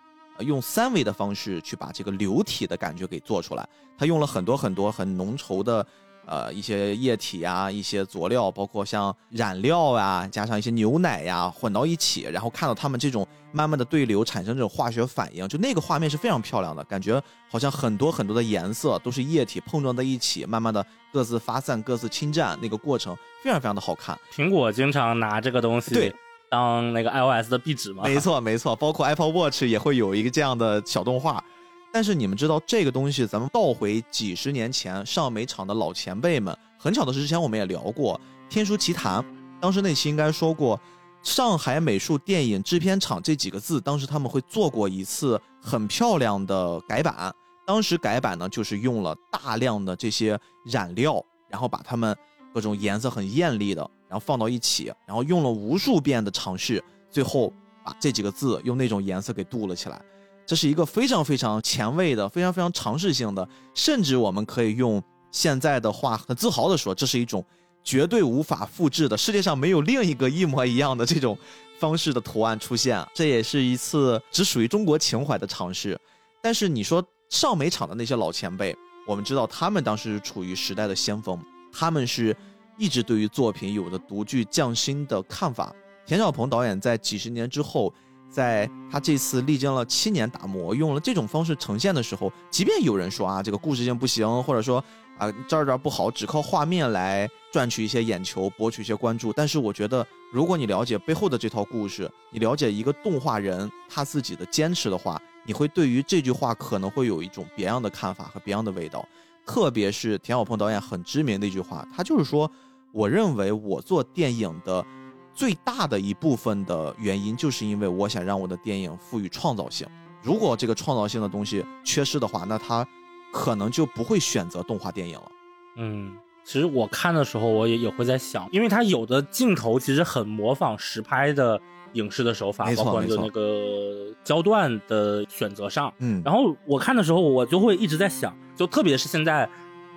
[0.40, 5.86] 用三维的方式去把这个流体的感觉给做出来，他用了很多很多很浓稠的，
[6.26, 13.25] 呃一些液体呀、一些佐料，包括像染料啊，加上一些牛奶呀混到一起，然后看到他们这种
[13.56, 17.18] 慢慢的对流产生这种化学反应，就那个画面是非常漂亮的，感觉
[17.50, 24.14] 好像很多很多的颜色都是液体碰撞在一起，慢慢的各自发散、各自侵占，那个过程非常非常的好看。
[24.30, 26.14] 苹果经常拿这个东西对
[26.50, 28.02] 当那个 iOS 的壁纸嘛。
[28.04, 31.42] 没错，没错，包括 Apple Watch 也会有一个这样的小动画。
[31.90, 38.20] 但是你们知道这个东西，咱们倒回几十年前，上美厂的老前辈们，很巧的是，之前我们也聊过
[38.52, 39.22] 《天书奇谭》，
[39.62, 40.78] 当时那期应该说过
[41.26, 47.34] “上海美术电影制片厂”这几个字，当时他们会做过一次很漂亮的改版。
[47.66, 52.16] 当时改版呢，就是用了大量的这些染料，然后把它们
[52.54, 57.52] 各种颜色很艳丽的，然后放到一起，然后用了无数遍的尝试，最后
[57.84, 60.00] 把这几个字用那种颜色给镀了起来。
[60.46, 67.44] 这是一个非常非常前卫的、非常非常尝试性的，甚至我们可以用现在的话很自豪的说，这是一种
[67.86, 71.38] 绝对无法复制的，世界上没有另一个一模一样的这种
[71.78, 73.06] 方式的图案出现。
[73.14, 75.96] 这也是一次只属于中国情怀的尝试。
[76.42, 81.40] 但是你说上美厂的那些老前辈，我们知道他们当时是处于时代的先锋，
[81.72, 82.36] 他们是
[82.76, 85.72] 一直对于作品有着独具匠心的看法。
[86.04, 87.94] 田晓鹏导演在几十年之后，
[88.28, 94.82] 在他这次历经了七年打磨，用了这种方式呈现的时候，即便有人说啊这个故事性不行，或者说
[95.18, 109.06] 啊这儿这儿不好，只靠画面来赚取一些眼球，博取一些关注，但是我觉得，如果你了解背后的这套故事，你了解一个动画人他自己的坚持的话，你会对于这句话可能会有一种别样的看法和别样的味道。
[109.46, 112.50] 特别是田晓鹏导演很知名的一句话，他就是说，
[112.92, 114.84] 我认为我做电影的
[115.32, 119.86] 最大的一部分的原因，就是因为我想让我的电影赋予创造性。
[120.20, 122.84] 如果这个创造性的东西缺失的话，那他
[123.32, 125.32] 可能就不会选择动画电影了。
[125.76, 131.60] 嗯，其实我看的时候，我也也会在想，因为它有的镜头其实很模仿实拍的
[131.92, 135.92] 影视的手法，包括就那个焦段的选择上。
[135.98, 139.48] 嗯，然后我看的时候，我就会一直在想，就特别是现在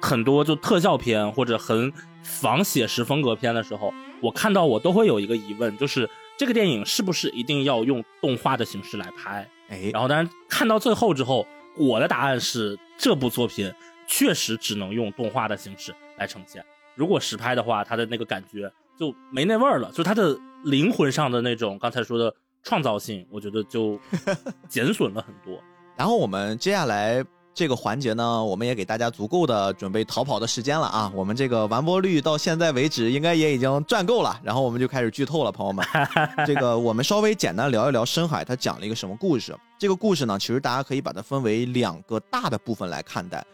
[0.02, 1.92] 很多就特效片或者很
[2.24, 9.48] 仿写实风格片的时候，我看到我都会有一个疑问，就是这个电影是不是一定要用动画的形式来拍？
[9.70, 11.46] 哎，然后，当然看到最后之后，
[11.80, 13.74] 我的答案是这部作品
[14.06, 16.64] 确实只能用动画的形式来呈现。
[16.96, 23.98] 如果实拍的话，它的那个感觉就没那味儿了，就它的灵魂上的那种刚才说的创造性，我觉得就
[24.68, 25.58] 减损了很多。
[25.96, 27.24] 然后我们接下来
[27.60, 31.12] 这个环节呢，我们也给大家足够的准备逃跑的时间了啊！
[31.14, 35.86] 我们这个完播率到现在为止应该也已经赚够了，然后我们就开始剧透了，朋友们。
[36.48, 39.54] 这个我们稍微简单聊一聊深海，它讲了一个什么故事？
[39.78, 43.46] 这个故事呢，其实大家可以把它分为两个大的部分来看待。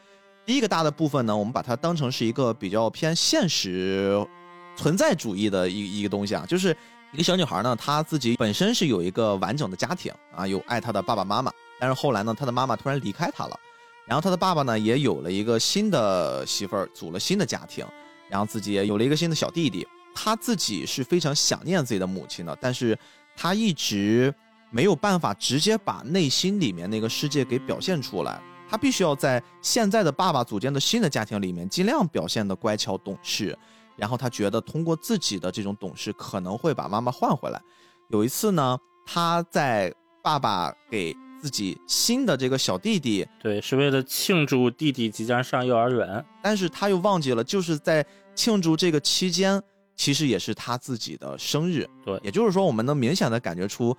[0.45, 4.23] 第一个大的部分呢，我们把它当成是一个比较偏现实
[4.75, 6.77] 存在主义的一一个东西啊，就是
[7.11, 13.59] 一个小女孩呢，她自己本身是有一个完整的家庭啊，有爱她的爸爸妈妈，但是后来呢，她的妈妈突然离开她了，
[14.07, 17.85] 然后他的爸爸呢也有了一个新的媳妇儿，组了新的家庭，
[18.29, 22.97] 然后自己也有了一个新的小弟弟，他自己是非常想念自己的母亲的，但是
[23.35, 24.33] 他一直
[24.69, 28.41] 没有办法直接把内心里面那个世界给表现出来。
[28.67, 33.57] 他必须要在现在的爸爸组建的新的家庭里面，尽量表现的乖巧懂事。
[33.95, 37.61] 然后他觉得通过自己的这种懂事，可能会把妈妈换回来。
[38.09, 46.25] 有一次呢，他在爸爸给自己新的这个小弟弟，对，是为了庆祝弟弟即将上幼儿园。
[46.41, 48.03] 但是他又忘记了，就是在
[48.33, 49.61] 庆祝这个期间，
[49.95, 51.87] 其实也是他自己的生日。
[52.03, 53.95] 对也就是说，我们能明显的感觉出，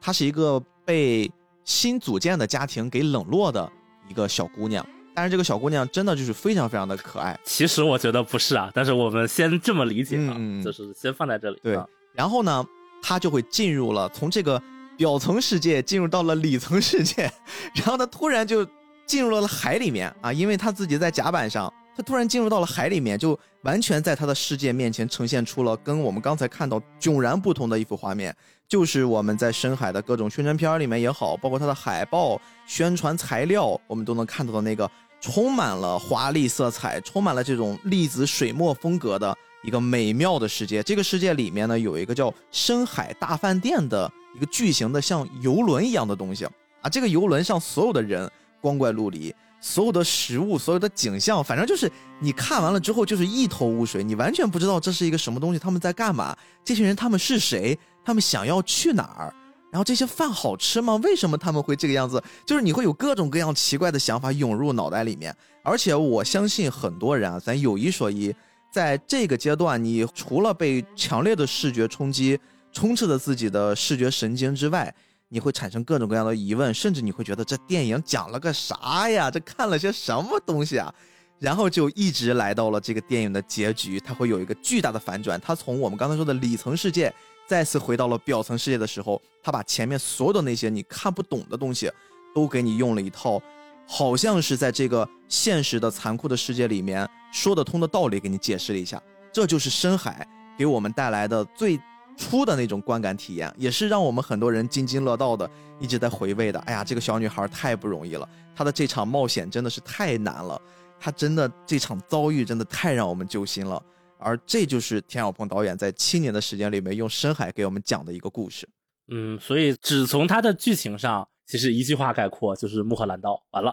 [0.00, 1.30] 她是一个被
[1.66, 3.70] 新组建的家庭给冷落的
[4.08, 4.86] 一个小姑娘。
[5.14, 7.38] 但是这个小姑娘真的就是非常非常的可爱。
[7.44, 11.60] 其实我觉得不是啊，但是我们先这么理解啊，嗯嗯嗯就是先放在这里。
[11.62, 12.64] 对啊然后呢，
[13.02, 14.62] 她就会进入了从这个
[14.96, 17.30] 表层世界进入到了里层世界，
[17.74, 18.66] 然后他，突然就
[19.06, 28.34] 进入了海里面啊，因为他自己在甲板上，他突然进入到了海里面，就完全在他的世界面前呈现出了跟我们刚才看到迥然不同的一幅画面，
[28.68, 40.82] 就是我们在深海的各种宣传片里面也好，包括它的海报、宣传材料，我们都能看到的那个充满了华丽色彩、充满了这种粒子水墨风格的一个美妙的世界。
[40.82, 46.44] 这个世界里面呢，有一个叫深海大饭店的一个巨型的像游轮一样的东西
[46.82, 49.34] 啊，这个游轮上所有的人光怪陆离。
[49.58, 51.90] 所有的食物，所有的景象，反正就是
[52.20, 56.36] 你看完了之后就是一头雾水，你完全不知道这是一个什么东西，他们在干嘛？
[56.62, 57.76] 这些人他们是谁？
[58.04, 59.34] 他们想要去哪儿？
[59.72, 60.96] 然后这些饭好吃吗？
[60.96, 62.22] 为什么他们会这个样子？
[62.44, 65.34] 就是你会有各种各样奇怪的想法涌入脑袋里面。
[65.64, 68.32] 而且我相信很多人啊，咱有一说一，
[68.76, 72.38] 在这个阶段，你除了被强烈的视觉冲击
[72.70, 74.94] 充斥着自己的视觉神经之外，
[75.30, 79.30] 你会产生各种各样的疑问，甚至你会觉得这电影讲了个啥呀？
[79.30, 80.94] 这看了些什么东西啊？
[81.38, 85.40] 然后就一直来到了这个电影的结局，它会有一个巨大的反转。
[85.40, 87.10] 它从我们刚才说的里层世界
[87.46, 91.90] 再次回到了表层世界的时候，它把前面所有的那些你看不懂的东西，
[92.34, 93.40] 都给你用了一套，
[93.86, 99.00] 好像是在这个现实的残酷的世界里面说得通的道理给你解释了一下。
[99.32, 100.26] 这就是深海
[100.58, 101.80] 给我们带来的最。
[102.18, 105.46] 初的那种观感体验，也是让我们很多人津津乐道的，
[105.78, 106.58] 一直在回味的。
[106.60, 110.58] 哎呀，这个小女孩太不容易了，她的这场冒险真的是太难了，
[110.98, 113.82] 她真的这场遭遇真的太让我们揪心了。
[114.18, 118.66] 而这就是田小鹏导演在七年的时间里面用深海给我们讲的一个故事。
[119.08, 123.72] 嗯，所以只从他的剧情上，其实一句话概括就是穆赫兰道完了。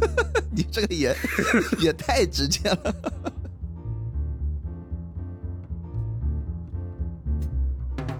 [0.50, 1.14] 你这个也
[1.78, 2.94] 也太直接了。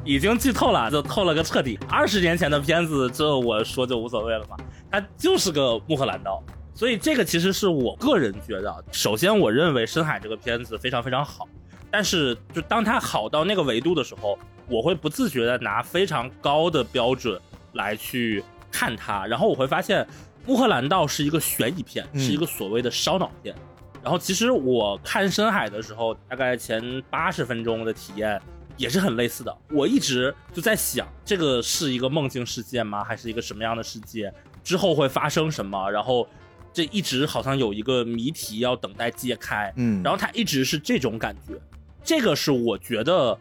[0.04, 1.78] 已经剧透了，就透了个彻底。
[1.88, 4.56] 二十年前的片子，这我说就无所谓了嘛。
[4.90, 6.42] 它就是个穆赫兰道，
[6.74, 11.48] 所以这个其实是我个人觉得，首先我认为深海这个片子非常非常好，
[11.90, 17.40] 但是就当它好到那个维度的时候，我会不自觉的拿非常高的标准
[17.72, 20.04] 来去看它，然后我会发现
[20.48, 23.54] 乌克兰道是一个悬疑片，是一个所谓的烧脑片。
[24.02, 28.42] 然后其实我看深海的时候，大概前八十分钟的体验。
[28.78, 33.04] 也是很类似的，我一直就在想，这个是一个梦境世界吗？
[33.04, 34.32] 还是一个什么样的世界？
[34.64, 35.90] 之后会发生什么？
[35.90, 36.26] 然后，
[36.72, 39.70] 这一直好像有一个谜题要等待揭开。
[39.76, 41.54] 嗯，然后它一直是这种感觉，
[42.02, 43.38] 这个是我觉得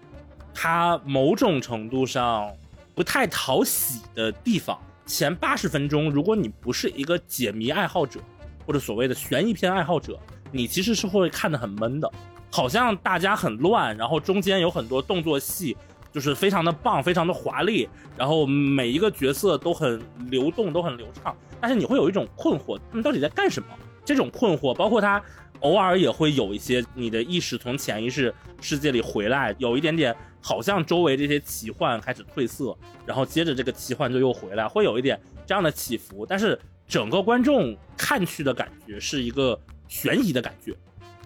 [0.54, 2.52] 它某种程度上
[2.94, 4.78] 不太讨喜的地方。
[5.14, 8.20] 前八十分钟，如果你不是一个解谜爱好者，
[8.66, 10.18] 或者所谓的悬疑片爱好者，
[10.52, 12.10] 你其实是会看得很闷的。
[12.50, 15.76] 好像大家很乱，然后中间有很多动作戏，
[16.12, 21.36] 就是非常的棒，非常的华丽，然后每一个角色都很流动，都很流畅。
[21.60, 23.68] 但是你会有一种困惑，他们到底在干什么？
[24.04, 25.22] 这种困惑，包括他
[25.62, 36.26] 偶尔也会有一些你的意识从潜意识世界里回来，有一点点好像周围这些奇幻开始褪色，然后接着这个奇幻就又回来，会有一点这样的起伏。
[36.26, 40.76] 但是整个观众看去的感觉是一个悬疑的感觉，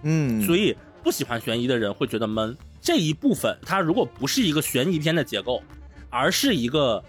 [0.02, 0.76] 嗯，所以。
[1.02, 2.58] 不喜欢悬疑的人会觉得闷。
[2.80, 5.62] 这一部分，它如果不是一个悬疑片的结构，
[6.10, 7.00] 而是一个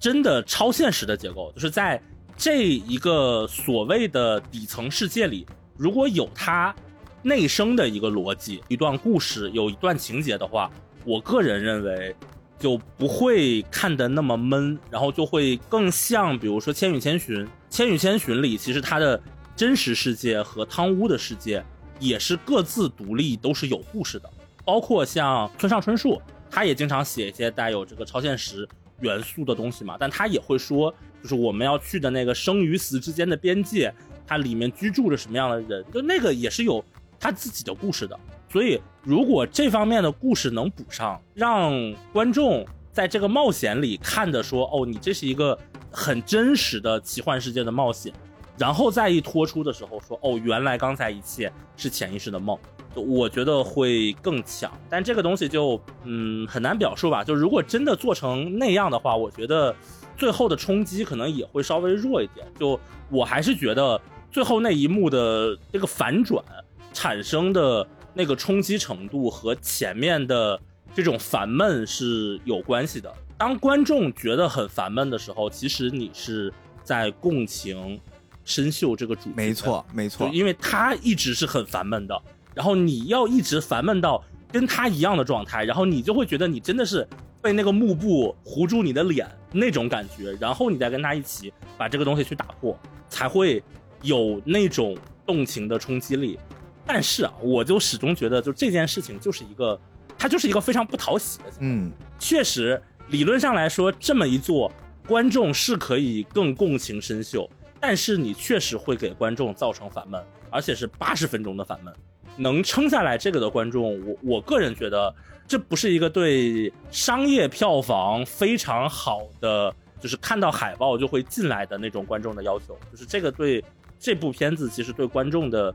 [0.00, 2.02] 真的超现实的结构，就是在
[2.36, 6.74] 这一个所谓的底层世界里，如果有它
[7.22, 10.70] 内生的一个逻辑、一段故事、有一段情节的话，
[11.04, 12.14] 我个人认为
[12.58, 17.36] 就不会看得那么闷，然后就会更像，比如说《千与千寻》。
[17.68, 19.20] 《千与千寻》里，其实它的
[19.56, 21.64] 真实世界和汤屋的世界。
[22.00, 24.28] 也是各自独立，都是有故事的。
[24.64, 28.68] 包括像村上春树，他也经常写一些带有这个超现实
[29.00, 29.96] 元素的东西嘛。
[29.98, 33.94] 但他也会说，就是我们要去的那个生与死之间的边界，
[34.26, 36.84] 它里面居住着什么样的人，就那个也是有
[37.18, 38.18] 他自己的故事的。
[38.50, 41.72] 所以，如果这方面的故事能补上，让
[42.12, 45.58] 观众在这个冒险里看的说，哦，你这是一个
[45.90, 48.12] 很真实的奇幻世界的冒险。
[48.56, 52.56] 然后再一拖出的时候说哦，原来刚才一切是潜意识的梦，
[52.94, 54.70] 我觉得会更强。
[54.88, 57.24] 但这个东西就嗯很难表述吧。
[57.24, 59.74] 就如果真的做成那样的话，我觉得
[60.16, 62.46] 最后的冲击可能也会稍微弱一点。
[62.56, 62.78] 就
[63.10, 64.00] 我还是觉得
[64.34, 66.44] 最后那一幕的这个反转
[66.92, 70.60] 产生的那个冲击程度和前面的
[70.92, 73.14] 这种烦闷是有关系的。
[73.38, 78.00] 当观众觉得很烦闷的时候，其实你是在共情。
[78.46, 82.22] 深秀这个主没错没错，因为他一直是很烦闷的，
[82.54, 84.22] 然后你要一直烦闷到
[84.52, 87.08] 跟他一样的状态，然后你就会觉得你真的是
[87.40, 92.78] 被那个幕布糊住你的脸那种感觉，然后你再跟他一起把这个东西去打破，
[93.08, 93.62] 才会
[94.04, 94.96] 有那种
[95.26, 96.38] 动情的冲击力。
[96.86, 99.80] 但是啊，我就始终觉得，就这件事情就是一个，
[100.18, 101.44] 它就是一个非常不讨喜的。
[101.60, 104.70] 嗯，确实，理论上来说，这么一做，
[105.08, 107.48] 观众是可以更共情深秀，
[107.80, 111.94] 但是你确实会给观众造成烦闷，而且是八十分钟的烦闷。
[112.36, 115.14] 能撑下来这个的观众，我我个人觉得，
[115.48, 123.64] 这不是一个对商业票房非常好的，就是看到海报就会进来的那种观众的要求，就是这个对
[124.04, 125.74] 这部片子其实对观众的，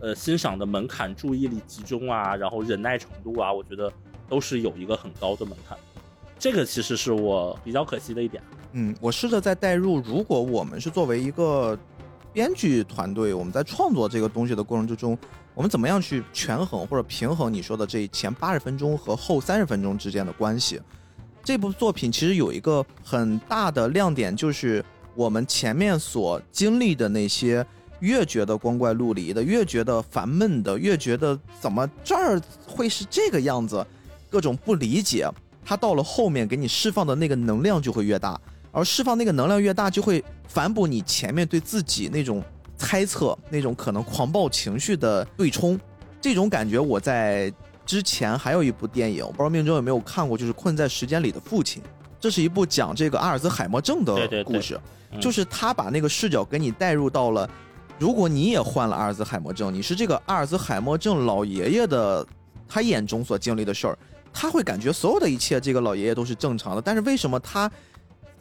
[0.00, 3.90] 呃欣赏的门槛、注意力集中啊，然后忍耐程度啊，我觉得
[4.28, 5.78] 都是有一个很高的门槛。
[6.38, 8.42] 这个其实是我比较可惜的一点。
[8.72, 11.78] 嗯，我试着在代入，如果我们是作为一个
[12.34, 15.16] 编剧团队，我们在创作这个东西的过程之中，
[15.54, 20.78] 我们怎么样去权衡或者平衡你说的这前八十分钟和后三十分钟之间的关系？
[21.42, 24.84] 这部作品其实有一个很大的亮点，就是
[25.20, 27.62] 我们前面所经历的那些，
[27.98, 33.86] 越觉得光怪陆离的，越觉得烦闷的，越觉得怎么这儿会是这个样子，
[34.30, 35.28] 各种不理解，
[35.62, 38.40] 它到了后面给你释放的那个能量就会越大。
[38.72, 42.42] 而释放那个能量越大，就会反哺你前面对自己那种
[42.78, 45.78] 猜测、那种可能狂暴情绪的对冲。
[46.18, 47.52] 这种感觉我在
[47.84, 51.82] 之前还有一部电影，我不知道命中有没有看过，就是《困在时间里的父亲》。
[52.20, 54.78] 这是一部讲这个阿尔兹海默症的故事，
[55.20, 57.48] 就是他把那个视角给你带入到了，
[57.98, 62.24] 如果你也患了阿尔兹海默症，你是这个阿尔兹海默症老爷爷的
[62.68, 63.98] 他眼中所经历的事儿，
[64.32, 67.70] 他会感觉所有的一切这个老爷爷都是正常的，但是为什么他？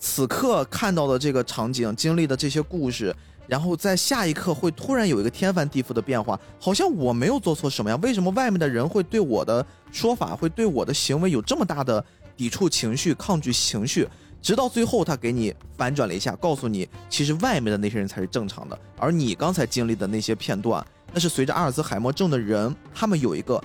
[0.02, 3.14] 此刻看到的这个场景，经历的这些故事，
[3.48, 8.00] 然后在下一刻会突然有一个天翻地覆的变化，好像我没有做错什么呀？
[8.02, 12.02] 为什么外面的人会对我的说法，会对我的行为有这么大的
[12.40, 14.08] 抵触情绪、抗拒情绪？
[14.42, 20.82] 直到最后，他给你反转了一下，告诉你，其实外面的那些人才是正常的，而你刚才经历的那些片段，
[21.12, 23.62] 那是随着阿尔兹海默症的人，他们有一个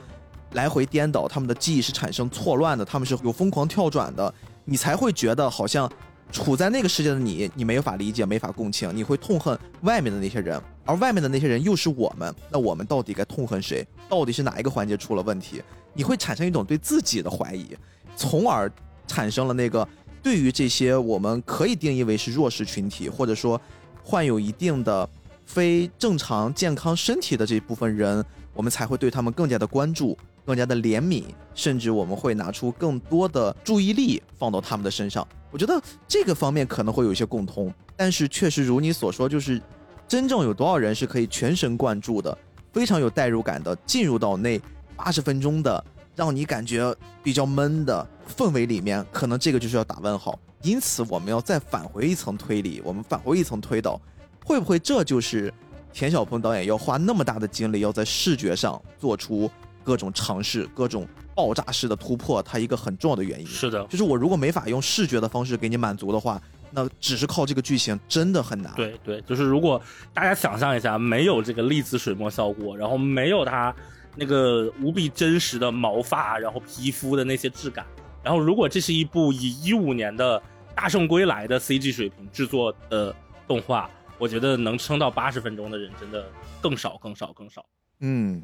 [0.55, 5.89] 来回颠倒，他们的记忆是产生错乱的，他们是有疯狂跳转的，你才会觉得好像。
[6.33, 13.87] 处在那个世界的你，你没法理解，没法共情，你会痛恨外面的那些人，而外面的那些人又是我们，那我们到底该痛恨谁？
[14.09, 15.62] 到底是哪一个环节出了问题？
[15.93, 17.77] 你会产生一种对自己的怀疑，
[18.17, 18.71] 从而
[19.07, 19.87] 产生了那个
[20.23, 23.61] 对于这些我们可以定义为是弱势群体，或者说
[24.03, 25.09] 患有一定的
[25.45, 30.17] 非正常健康身体的这部分人，我们才会对他们更加的关注。
[30.47, 35.27] 更加的怜悯，甚至我们会拿出更多的注意力放到他们的身上。
[35.51, 39.59] 我觉得这个方面可能会有一些共通，但是确实如你所说，就是
[40.07, 42.37] 真正有多少人是可以全神贯注的、
[42.75, 44.61] 非常有代入感的进入到那
[44.95, 45.83] 八十分钟的
[46.15, 48.07] 让你感觉比较闷的
[48.37, 50.39] 氛围里面，可能这个就是要打问号。
[50.62, 54.01] 因此，我们要再返回一层推理，我们返回一层推导，
[54.45, 55.53] 会不会这就是
[55.93, 59.51] 田小鹏导演要花那么大的精力，要在视觉上做出？
[59.83, 66.41] 各种尝试，各种爆炸式的突破，它一个很重要的原因是的，就是我如果没法用视觉的方式给你满足的话，
[66.71, 68.73] 那只是靠这个剧情真的很难。
[68.75, 69.79] 对对，就是如果
[70.15, 73.77] 大家想象一下，没有这个粒子水墨效果，然后没有它
[74.17, 77.85] 那个无比真实的毛发，然后皮肤的那些质感，
[78.23, 80.41] 然后如果这是一部以一五年的
[80.75, 83.15] 大圣归来的 CG 水平制作的
[83.47, 86.27] 动画，我觉得能撑到八十分钟的人真的
[86.61, 87.65] 更少更少更少。
[88.01, 88.43] 嗯。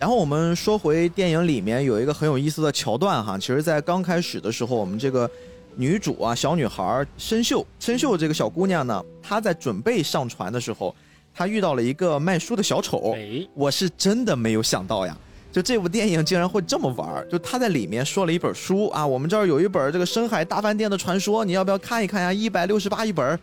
[0.00, 5.28] 然后我们说回电影里面有一个很有意思的桥段哈，其实，在刚开始的时候，我们这个
[5.76, 10.94] 女主啊，小女孩申秀，申秀这个小姑娘呢，她在准备上船的时候，
[11.34, 13.16] 她遇到了一个卖书的小丑，
[13.54, 15.16] 我是真的没有想到呀。
[15.50, 17.26] 就这部电影竟然会这么玩儿！
[17.26, 22.30] 就她在里面说了一本书啊，我们这儿有一本这个深海大饭店的传说，你要不要看一看呀？
[22.30, 23.38] 一百六十八一本。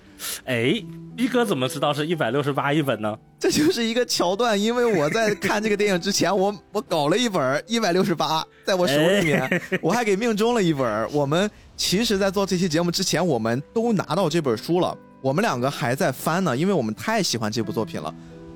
[0.45, 0.81] 哎，
[1.17, 3.17] 一哥怎么知道是一百六十八一本呢？
[3.39, 11.11] 这就是一个桥段，因为我在看这个电影之前，我 我搞了一本一百六十八，在我手里面，我还给命中了一本。
[11.11, 18.13] 我们其实，在做这期节目之前，我们都拿到这本书了，我们两个还在翻呢，因为我们太喜欢这部作品了，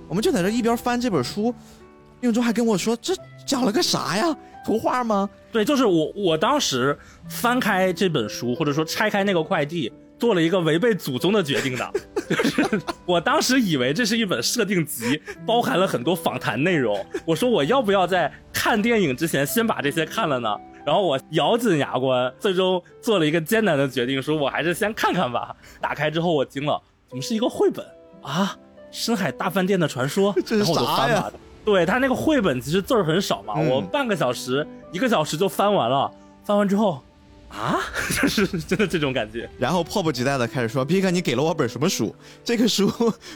[0.08, 1.54] 我们就在这一边翻这本书。
[2.22, 3.16] 命中还跟我说：“这
[3.46, 4.36] 讲了个啥呀？
[4.66, 6.12] 图画吗？”对，就是我。
[6.14, 6.98] 我当时
[7.30, 9.90] 翻开这本书，或者说拆开那个快递，
[10.20, 11.92] 做了一个违背祖宗的决定的。
[12.30, 17.06] 就是我当时以为这是一本设定集，包含了很多访谈内容。
[17.26, 20.50] 我说我要不要在看电影之前先把这些看了呢？
[20.90, 25.56] 然后我咬紧牙关，最终做了一个艰难的决定，说我还是先看看吧。
[25.80, 27.86] 打开之后我惊了，怎么是一个绘本
[28.24, 28.58] 啊？
[28.90, 31.32] 深海大饭店的传说，这是啥呀？
[31.64, 36.12] 对他那个绘本其实字儿很少嘛，我半个小时一个小时就翻完了。
[36.44, 37.00] 翻完之后，
[37.50, 37.78] 啊，
[38.20, 39.48] 就是真的这种感觉。
[39.60, 42.16] 然后迫不及待的开始说：“皮克，你给了我本什么书？
[42.44, 42.92] 这个书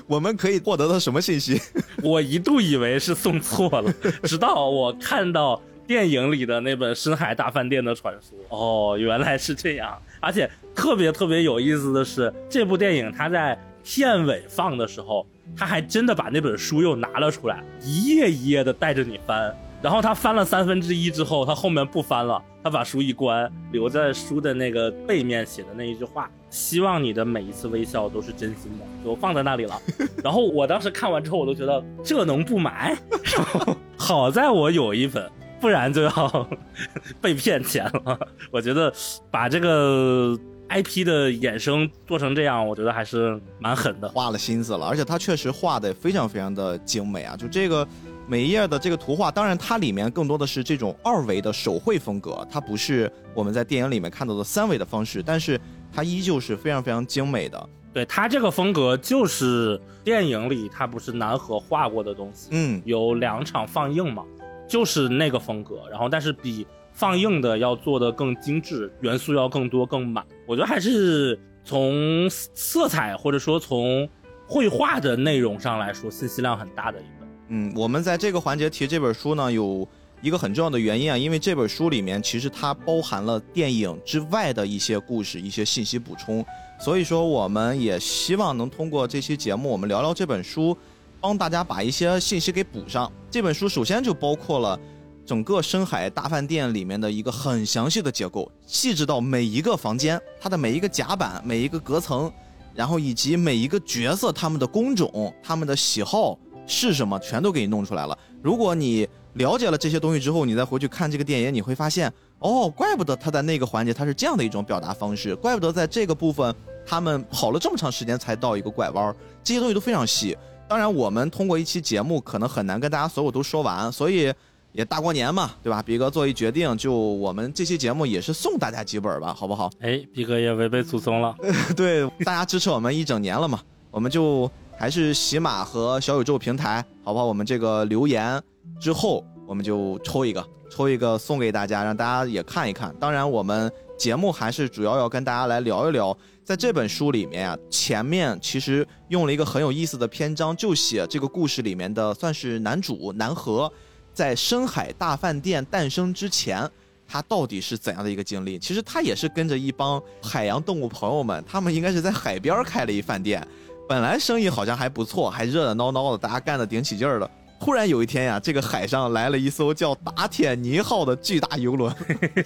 [0.07, 1.61] 我们可以获得到什么信息？”
[2.01, 3.93] 我一度以为是送错了，
[4.23, 9.97] 直到我看到电影里的那本《深海大饭店的传说》，哦，原来是这样。
[10.19, 15.27] 而且特别特别有意思的是，这部电影它在片尾放的时候，
[15.57, 19.53] 他还真的把那本书又拿了出来，一页一页的带着你翻。
[19.81, 29.77] 然后他翻了三分之一之后，他后面不翻了，他把书一关，留在书的那个背面写的那一句话：“希望你的每一次微笑都是真心的。”就放在那里了。
[30.23, 32.97] 然后我当时看完之后，我都觉得这能不买？
[33.35, 35.29] 然 后好在我有一本，
[35.63, 36.49] 不然就要
[37.21, 38.19] 被骗钱了。
[38.51, 38.93] 我觉得
[39.31, 40.37] 把这个
[40.67, 44.85] IP 的衍生做成这样，我觉得还是蛮狠的，花了心思了。
[44.85, 47.37] 而且他确实画的非常非常的精美啊！
[47.37, 47.87] 就这个。
[48.25, 55.59] 每一页的这个图画，当然它里面更多的是这种二维的手绘风格，它不是我们在电影里面看到的三维的方式，但是
[55.91, 57.69] 它依旧是非常非常精美的。
[57.91, 64.23] 对它这个风格，就是电影里它不是南河画过的东西，嗯，有两场放映嘛，
[64.67, 70.25] 就是那个风格，然后但是比放映的要做的更精致，元素要更多更满。
[70.47, 74.07] 我觉得还是从色彩或者说从
[74.47, 77.27] 绘画的内容上来说，信息量很大的一个。
[77.49, 79.87] 嗯，我们在这个环节提这本书呢，有
[80.21, 86.45] 一个很重要的原因啊，因为这本书里面其实它包含了电影之外的一些故事、一些信息补充，
[86.79, 90.77] 所以说我们也希望能通过这期节目，我们聊聊这本书，
[91.23, 93.09] 帮大家把一些信息给补上。
[93.31, 94.77] 这本书首先就包括了
[95.25, 102.29] 整个深海大饭店里面的一个很详细的结构，细致到每一个房间，它的每一个甲板、每一个隔层，
[102.75, 106.37] 然后以及每一个角色他们的工种、他们的喜好。
[106.65, 108.17] 是什么，全都给你弄出来了。
[108.41, 116.55] 如果你了解了这些东西之后，你再回去看这个电影，你会发现，哦，怪不得他在那个环节他是这样的一种表达方式，怪不得在这个部分
[116.85, 119.13] 他们跑了这么长时间才到一个拐弯，
[119.43, 120.37] 这些东西都非常细。
[120.67, 124.33] 当然，我们通过一期节目可能很难跟大家所有都说完，所以
[124.71, 125.81] 也大过年嘛，对吧？
[125.81, 129.69] 比哥做一决定，就我们这期节目也是送大家几本吧，好不好？
[129.81, 131.35] 哎，比哥也违背 祖宗了。
[131.75, 133.59] 对，大家支持我们一整年了嘛，
[133.91, 134.49] 我们就。
[134.75, 137.25] 还是喜马和小宇宙平台，好不好？
[137.25, 138.41] 我们这个留言
[138.81, 142.93] 之后，我们就抽一个，抽一个送给大家，让大家也看一看。
[142.99, 153.71] 当然，我们节目还是主要要跟大家来聊一聊，在这本书里面啊，前面其实用了一个很有意思的篇章，就写这个故事里面的算是男主南河，
[154.13, 156.69] 在深海大饭店诞生之前，
[157.07, 158.59] 他到底是怎样的一个经历？
[158.59, 163.45] 其实他也是跟着一帮海洋动物朋友们，他们应该是在海边开了一饭店。
[163.87, 167.31] 本来生意好像还不错，还热热闹闹的，大家干的顶起劲儿了。
[167.63, 171.95] 突然有一天呀，这个海上来了一艘叫“打铁尼号”的巨大游轮。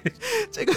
[0.51, 0.73] 这个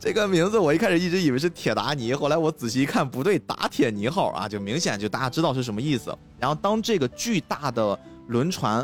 [0.00, 6.16] 这个名字我一开始一直以为是铁达尼，后来我仔细一看，不对，“打铁尼号”啊，就明显就大家知道是什么意思。
[6.38, 8.82] 然后当这个巨大的轮船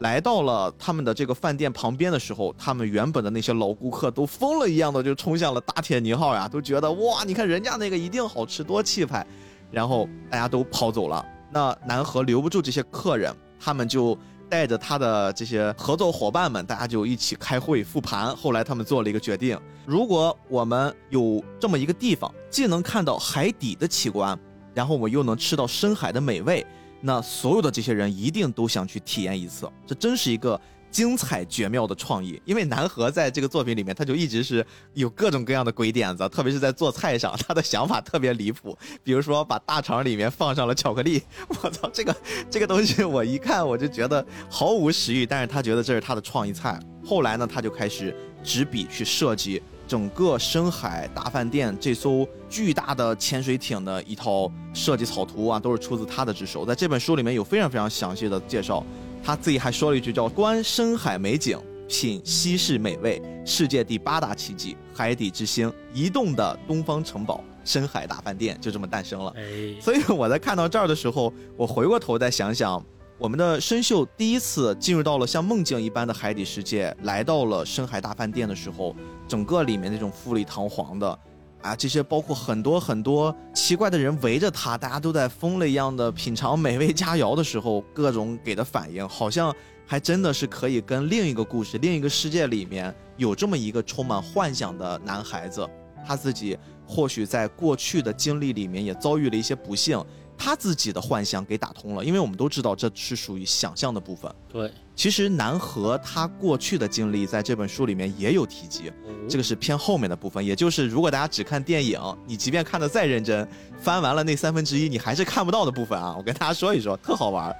[0.00, 9.24] 来到了他们的这个饭店旁边的时候，他们原本的那些老顾客都疯了一样的就冲向了“打铁尼号”呀，都觉得哇，你看人家那个一定好吃，多气派。
[9.70, 14.18] 然后大家都跑走了，那南河留不住这些客人，他们就
[14.50, 18.36] 带着他的这些合作伙伴们，大家就一起开会复盘。
[18.36, 24.38] 后来他们做了一个决定：如果我们有这么一个地方，既能看到海底的奇观，
[24.74, 26.66] 然后我们又能吃到深海的美味，
[27.00, 29.70] 那所有的这些人一定都想去体验一次。
[29.86, 30.60] 这真是一个。
[30.90, 34.64] 精彩绝妙的创意，因为南河在这个作品里面，他就一直是
[34.94, 38.76] 有各种各样的鬼点子，特别是在做菜上，他的想法特别离谱。
[39.04, 41.22] 比如说把大肠里面放上了巧克力，
[41.62, 42.16] 我操，这个
[42.50, 46.78] 这个东西我一看我就觉得毫无食欲，但是他觉得这是他的创意菜。
[47.04, 56.66] 后来呢，他就开始执笔去设计整个深海大饭店这艘巨大的潜水艇的一套设计草图啊，都是出自他的之手。
[56.66, 58.84] 在这本书里面有非常非常详细的介绍。
[59.22, 61.58] 他自己还说了一句叫“观深海美景，
[61.88, 69.32] 品西式美味，世界第八大奇迹，海底之星，移动的东方城堡，深海大饭店”，就这么诞生了。
[69.36, 72.84] 哎，所以我在看到这儿的时候，我回过头再想想，
[73.18, 78.96] 我们的申秀第一次进入到了像梦境一般的海底世界，来到了深海大饭店的时候，
[79.28, 81.18] 整个里面那种富丽堂皇的。
[81.62, 89.54] 啊，这些包括很多很多奇怪的人围着他，大家都在疯了一样的品尝美味佳肴的时候，各种给的反应，好像
[89.86, 95.68] 还真的是可以跟另一个故事、另一个世界里面有这么一个充满幻想的男孩子，
[96.06, 96.56] 他自己
[96.86, 100.02] 或许在过去的经历里面也遭遇了一些不幸，
[100.38, 104.34] 他自己的幻想给打通了，因为我们都知道这是属于想象的部分。
[104.48, 108.92] 对，其实南河他过去的经历在这本书里面也有提及，
[109.26, 113.48] 这个是偏后面的部分，也就是如果大家只看电影，你即便看的再认真，
[113.80, 116.14] 翻完了那三分之一，你还是看不到的部分啊。
[116.18, 117.50] 我跟大家说一说，特好玩。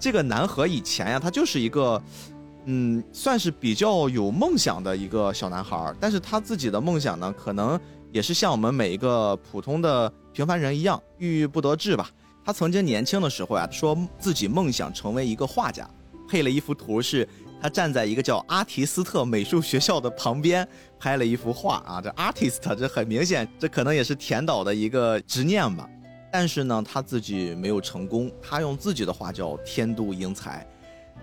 [0.00, 2.02] 这个南河以前呀，他就是一个，
[2.64, 7.78] 嗯，算是比较有梦想的一个小男孩，但是他自己的梦想呢，可能
[8.10, 12.10] 也是像我们每一个普通的平凡人一样，郁郁不得志吧。
[12.44, 15.88] 他曾经年轻的时候呀，说自己梦想成为一个画家。
[16.28, 17.26] 配了一幅图，是
[17.60, 20.66] 他站在一个叫阿提斯特美术学校的旁边
[20.98, 22.00] 拍了一幅画啊。
[22.00, 25.88] 这 artist 这很明显，这可能也是田岛的一个执念吧。
[26.30, 28.30] 但是呢，他自己没有成功。
[28.42, 30.64] 他用自己的话叫天妒英才，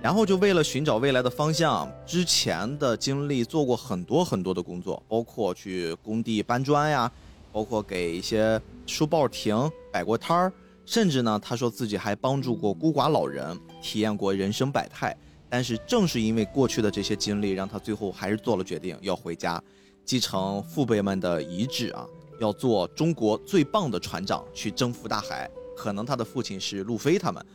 [0.02, 7.10] 然后就为了寻找未来的方向，之前的经历做过很多很多的工作，包括去工地搬砖呀，
[7.52, 10.52] 包括给一些书报亭摆过摊儿。
[10.88, 15.16] 甚至呢，他说自己还帮助过孤寡老人，体验过人生百态。
[15.48, 19.62] 但是正是因为过去的这些经历，让他最后还是做了决定，要回家，
[20.04, 22.04] 继承父辈们的遗志啊，
[22.40, 25.50] 要做中国最棒的船长，去征服大海。
[25.78, 27.46] 可能他的父亲是路飞他们。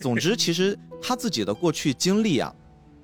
[0.00, 2.52] 总之，其实他自己的过去经历啊，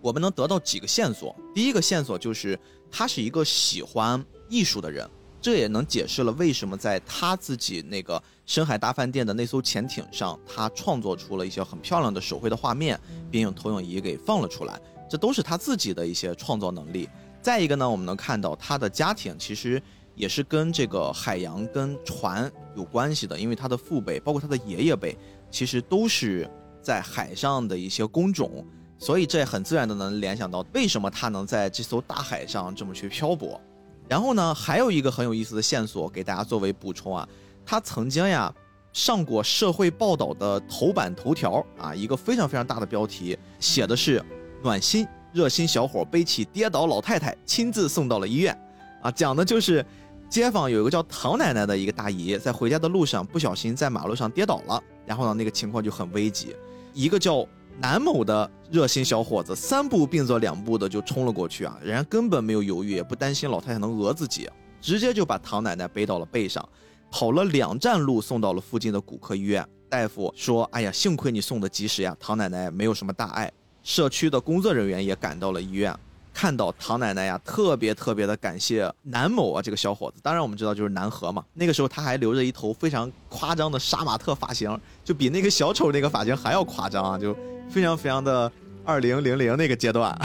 [0.00, 1.34] 我们能得到几个线索。
[1.54, 2.58] 第一个线索就是
[2.90, 5.08] 他是一个喜欢艺术的人。
[5.40, 12.98] 这也能解释了为什么在他自己那个深海大饭店的那艘潜艇上，他创作出了一些很漂亮的手绘的画面，
[13.30, 14.80] 并用投影仪给放了出来。
[15.08, 17.08] 这都是他自己的一些创造能力。
[17.40, 19.80] 再一个呢，我们能看到他的家庭其实
[20.14, 25.16] 也是跟这个海洋、跟船有关系的，因为他的父辈，包括他的爷爷辈，
[25.50, 26.48] 其实都是
[26.80, 28.64] 在海上的一些工种，
[28.98, 33.60] 所以这很自然的能联想到为什么他能在这艘大海上这么去漂泊。
[34.08, 37.28] 然后呢，还有一个很有意思的线索给大家作为补充啊，
[37.64, 38.52] 他曾经呀
[38.92, 44.22] 上过社会报道的头版头条啊，一个非常非常大的标题，写的是
[44.62, 48.56] 暖心热心小伙背起跌倒老太太亲自送到了医院，
[49.02, 49.84] 啊，讲的就是
[50.28, 56.54] 街坊有一个叫唐奶奶的一个大姨，在回家的路上不小心在马路上跌倒了，然后呢那个情况就很危急，
[56.92, 57.46] 一个叫。
[57.80, 61.78] 南某的热心小伙子三步并作两步的就冲了过去啊！
[61.82, 64.46] 人家根本没有犹豫，也不担心老太太能讹自己，
[64.78, 66.68] 直接就把唐奶奶背到了背上，
[67.12, 69.64] 跑了两站路送到了附近的骨科医院。
[69.88, 73.52] 大夫说：“哎呀，幸亏你送的及时呀，唐奶奶没有什么大碍。”
[73.84, 75.94] 社区的工作人员也赶到了医院。
[76.32, 80.18] 看到唐奶奶呀，特别特别的感谢南某啊这个小伙子。
[80.22, 81.44] 当然我们知道就是南河嘛。
[81.52, 87.36] 那个时候他还留着一头非常夸张的杀马特发型，就比那个小丑那个发型还要夸张啊，就
[87.68, 88.50] 非常非常的
[88.82, 90.18] 二零零零那个阶段。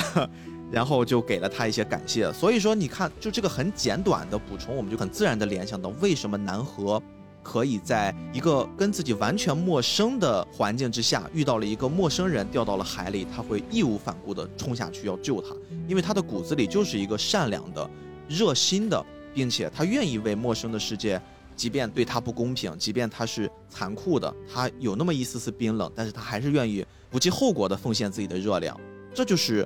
[0.71, 2.31] 然后就给了他一些感谢。
[2.33, 7.01] 所以说你看，就这个很简短的补充，我们就很自然的联想到为什么南河。
[7.43, 15.55] 可以在一个跟自己完全陌生的环境之下，遇到了一个陌生人掉到了海里，他会义无反顾地冲下去要救他，
[15.87, 17.89] 因为他的骨子里就是一个善良的、
[18.27, 19.01] 热心的，
[19.33, 21.21] 并且他愿意为陌生的世界，
[21.55, 28.77] 即便对他不公平，即便他是残酷的，他有那么一丝丝冰冷，但是他还是愿意不计后果地奉献自己的热量。
[29.13, 29.65] 这就是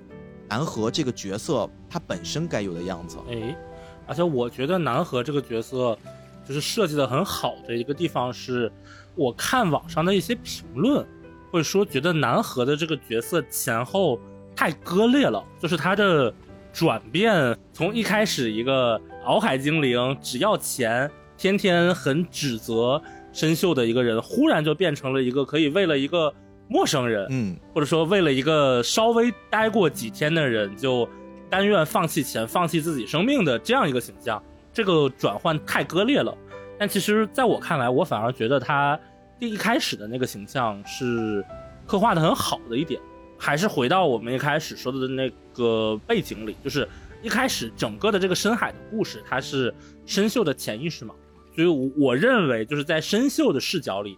[0.52, 3.18] 南河这个角色他本身该有的样子。
[3.30, 3.58] 哎，
[4.06, 5.98] 而且我觉得南河这个角色。
[6.44, 8.70] 就是设计的很好的一个地方是，
[9.16, 11.06] 我看网上的一些评论，
[11.52, 14.20] 会说觉得南河的这个角色前后
[14.56, 16.34] 太割裂了，就是他的
[16.74, 26.34] 转变从一开始一个敖海精灵只要钱，天天很指责生锈的一个人，忽然就变成了一个可以为了一个
[26.72, 31.08] 陌生人，嗯，或者说为了一个稍微待过几天的人，就
[31.50, 34.42] 甘愿放弃钱、放弃自己生命的这样一个形象。
[34.72, 36.34] 这个转换太割裂了，
[36.80, 38.98] 但其实在我看来，我反而觉得他
[39.38, 41.46] 第一开始的那个形象是
[41.86, 43.02] 刻画的很好的一点。
[43.38, 46.88] 还是回到我们一开始说的那个背景里，就是
[47.24, 49.74] 一开始整个的这个深海的故事，它是
[50.06, 51.16] 深秀的潜意识嘛，
[51.56, 51.68] 所以
[51.98, 54.16] 我认为就是在深秀的视角里，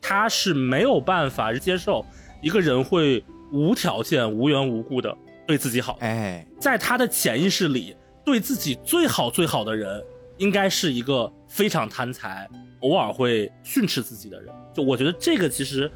[0.00, 2.04] 他是没有办法接受
[2.42, 5.16] 一个人会无条件、无缘无故的
[5.46, 5.96] 对自己好。
[6.00, 7.96] 哎，在他的潜意识里。
[8.26, 10.02] 对自己最好最好的人，
[10.38, 12.44] 应该是一个非常贪财、
[12.80, 14.52] 偶尔会训斥自己的人。
[14.74, 15.88] 就我觉得这个其实，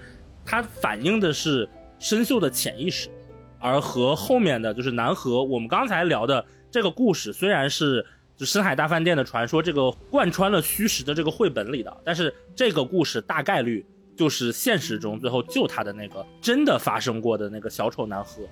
[0.44, 3.08] 它反映的是生锈的潜意识，
[3.58, 8.06] 而和后面的就是南河，我们刚才聊的这个故事，虽然是
[8.40, 13.84] 就深海大饭店的传说这个贯穿了虚实的这个绘本里的，但是这个故事大概率
[14.16, 18.42] 就是现实中最后救他的那个真的发生过的那个小丑男和。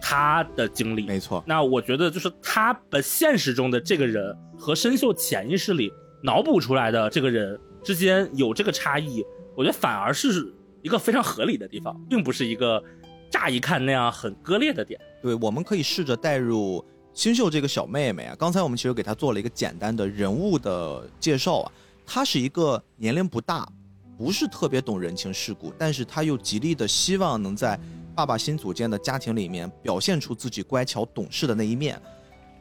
[0.00, 5.92] 他的经历没错，那我觉得就是他本现实中的这个人和深秀潜意识里
[6.22, 9.24] 脑补出来的这个人之间有这个差异，
[9.56, 12.80] 我觉得反而是一个非常合理的地方，并不是一个
[13.28, 15.00] 乍一看那样很割裂的点。
[15.20, 16.84] 对，我们可以试着带入
[17.18, 18.36] 新秀这个小妹妹啊。
[18.38, 21.72] 刚才我们其实给她做了一个简单的人物的介绍啊，
[22.06, 23.68] 她是一个年龄不大，
[24.16, 27.76] 不是特别懂人情世故，但是她又极力的希望能在
[28.14, 32.00] 爸爸新组建的家庭里面表现出自己乖巧懂事的那一面。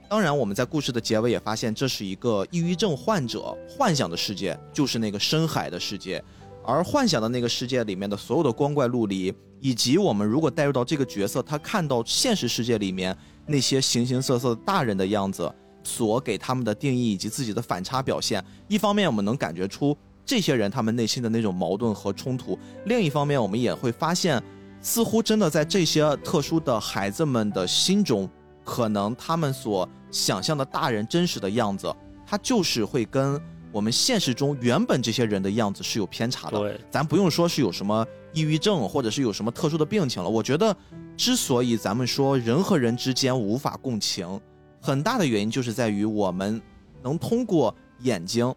[0.10, 6.24] 当然，我们在故事的结尾也发现，这是一个抑郁症患者幻想的世界，就是那个深海的世界。
[6.66, 15.54] 而幻想的那个世界里面的所有的光怪陆离，以及我们如果带入到这个角色，他看到现实世界里面那些形形色色的大人的样子，
[15.84, 24.42] 所给他们的定义以及自己的反差表现，一方面我们能感觉出这些人他们内心的那种矛盾和冲突，另一方面我们也会发现，
[24.82, 28.30] 似乎真的在这些特殊的孩子们的心中。
[28.64, 31.90] 可能他们所想象的大人真实的样子，
[32.26, 33.42] 他就是会跟
[33.78, 36.58] 我们现实中原本这些人的样子是有偏差的。
[36.58, 38.04] 对，咱不用说是有什么
[38.34, 40.28] 抑郁症，或者是有什么特殊的病情了。
[40.28, 40.76] 我觉得，
[41.16, 44.42] 之所以咱们说人和人之间无法共情，
[44.82, 46.60] 很大的原因就是在于我们
[47.04, 48.52] 能通过眼睛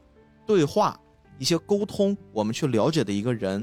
[0.47, 0.99] 对话
[1.39, 3.63] 一些沟通，我们去了解的一个人，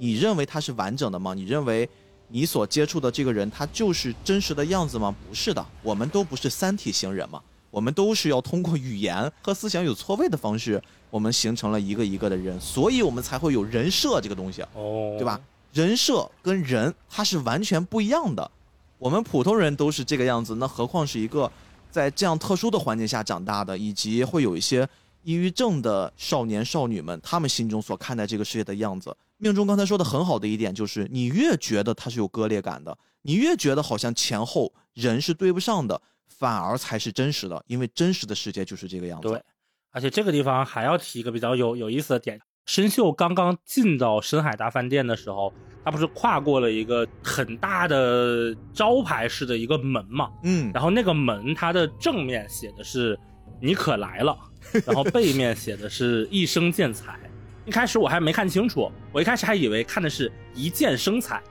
[0.00, 1.32] 你认为他是完整的吗？
[1.32, 1.88] 你认为？
[2.30, 5.14] 你所接触的这个人，他就是真实的样子吗？
[5.26, 7.40] 不是的，我们都不是三体型人嘛，
[7.70, 15.40] 我们都是要通过语言和思想有错位的方式，我们形成了一个一个的人，所以我们才会有人设这个东西，哦，对吧？
[15.72, 18.50] 人设跟人他是完全不一样的，
[18.98, 21.50] 我们普通人都是这个样子，那何况是一个
[21.90, 24.88] 在这样特殊的环境下长大的，以及会有一些
[25.24, 29.14] 抑郁症的少年少女们，他们心中所看待这个世界的样子。
[29.36, 39.28] 命中刚才说的很好的一点就是，你越觉得它是有割裂感的，你越觉得好像前后人是对不上的，反而才是真实的，因为真实的世界就是这个样子。
[39.28, 39.42] 对，
[39.90, 45.52] 而且这个地方还要提一个比较有有意思的点，申秀刚刚进到深海大饭店的时候，
[45.84, 50.30] 他不是跨过了一个很大的招牌式的一个门嘛？
[50.44, 53.18] 嗯，然后那个门它的正面写的是
[53.60, 54.36] “你可来了
[54.86, 57.18] ”，然后背面写的是一生见财。
[57.64, 61.42] 一开始我还没看清楚，我一开始还以为看的是一见生财，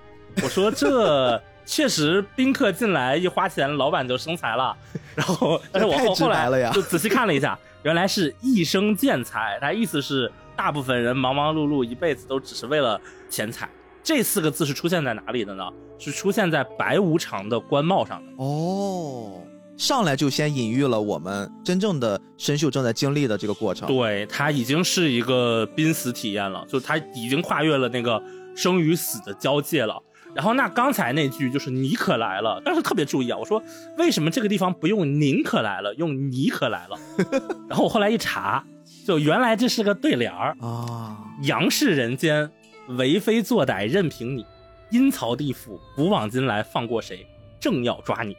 [0.42, 4.76] 我说这确实宾客进来一花钱，老板就生财了。
[5.14, 13.00] 然后，但是我后后来就仔细看了一下，原来是一生见财，他意思是大部分人忙忙碌碌一辈子都只是为了
[13.30, 13.70] 钱财。
[14.02, 15.70] 这四个字是出现在哪里的呢？
[16.00, 18.32] 是出现在白无常的官帽上的。
[18.44, 19.44] 哦。
[19.76, 28.20] 上来就先隐喻了我们真正的申秀正在经历的这个过程，对他已经是一个濒死体验了，就他已经跨越了那个
[28.56, 30.02] 生与死的交界了。
[30.36, 33.62] 然后那刚才那句就是你可来了，当时特别注意啊，我说
[33.98, 36.98] 为什么这个地方不用您可来了，用你可来了？
[37.68, 38.64] 然后我后来一查，
[39.06, 42.52] 就原来这是个对联儿啊，杨氏人间
[42.90, 44.46] 为非作歹任凭你，
[44.92, 47.26] 阴曹地府古往今来放过谁？
[47.60, 48.36] 正要抓你。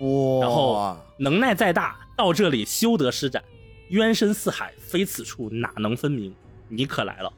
[0.00, 0.40] 哇！
[0.40, 3.42] 然后能耐再大，到这里休得施展。
[3.90, 6.34] 冤深似海，非此处哪能分明？
[6.68, 7.30] 你可来了，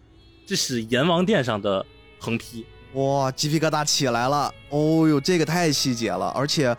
[0.46, 1.84] 这是阎王殿上的
[2.20, 2.64] 横批。
[2.94, 4.52] 哇，鸡皮疙瘩起来了！
[4.70, 6.76] 哦呦，这个太细节了，而且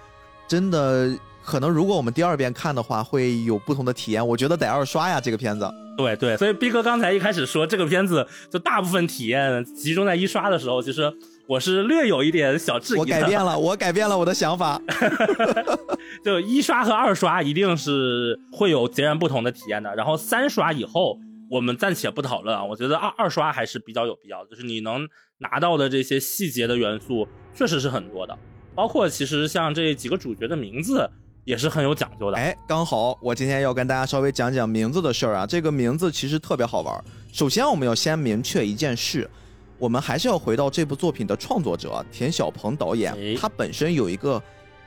[0.48, 1.14] 真的
[1.44, 4.26] 可能，如果我们第二遍看的话，会有不同的体验。
[4.26, 5.70] 我觉得得二刷呀，这个片子。
[5.98, 11.14] 对对，所以逼哥刚才一开始说这个片子，就大部分体验集中在一刷的时候，其实。
[11.48, 14.82] 我是略有一点小质疑，我改变了，我改变了我的想法。
[16.26, 19.94] 就一刷和二刷一定是会有截然不同的体验的。
[19.96, 21.20] 然后三刷以后，
[21.56, 22.62] 我们暂且不讨论啊。
[22.62, 28.38] 我觉得二二刷还是比较有必要的，就是你能拿到的这些细节的元素确实是很多的，
[28.76, 31.10] 包括其实像这几个主角的名字
[31.46, 32.36] 也是很有讲究的。
[32.38, 35.46] 哎，刚好我今天要跟大家稍微讲讲名字的事儿啊。
[35.46, 37.04] 这个名字其实特别好玩。
[37.32, 39.30] 首先，我们要先明确一件事。
[39.78, 44.42] 我们还是要回到这部作品的创作者田小鹏导演，他本身有一个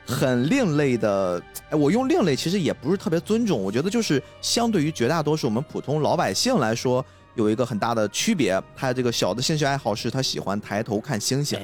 [0.09, 7.05] 很另类的，哎，我用另类其实也不是特别尊重，我觉得就是相对于绝大多数我们普通老百姓来说，
[7.35, 8.61] 有一个很大的区别。
[8.75, 11.59] 他这个小的兴趣爱好是他喜欢抬头看星星，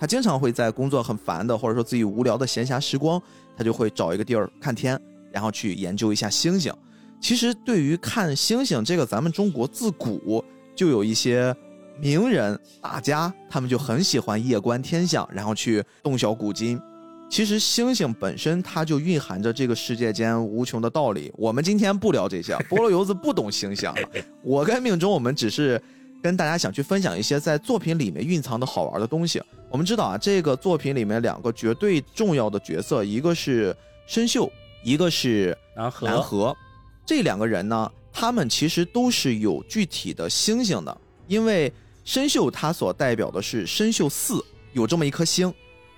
[0.00, 3.20] 他经常会在工作很烦的或者说自己无聊的闲暇时光，
[3.56, 6.72] 他就会找一个地儿看天，然后去研究一下星星。
[7.20, 11.54] 其实对于看星星这个，咱们中国自古就有一些。
[12.00, 16.76] 名人大家，他们就很喜欢夜观天象，然后去洞晓古今。
[17.34, 21.32] 其实星星本身它就蕴含着这个世界间无穷的道理。
[21.36, 23.92] 我们今天不聊这些， 菠萝油子不懂星象。
[24.40, 25.82] 我跟命中，我们只是
[26.22, 29.42] 跟大家想去分享一些在作品里面蕴藏的好玩的东西。
[29.68, 33.76] 我们知道啊，这个作品里面两个绝对重要的角色，一个是
[34.06, 34.48] 申秀，
[34.84, 36.06] 一个是南河。
[36.06, 36.56] 南河
[37.04, 41.72] 这两个人呢，他们其实都是有具体的星星的，因为。
[42.06, 44.34] 参宿它所代表的是参宿四，
[44.74, 45.50] 有这么一颗星，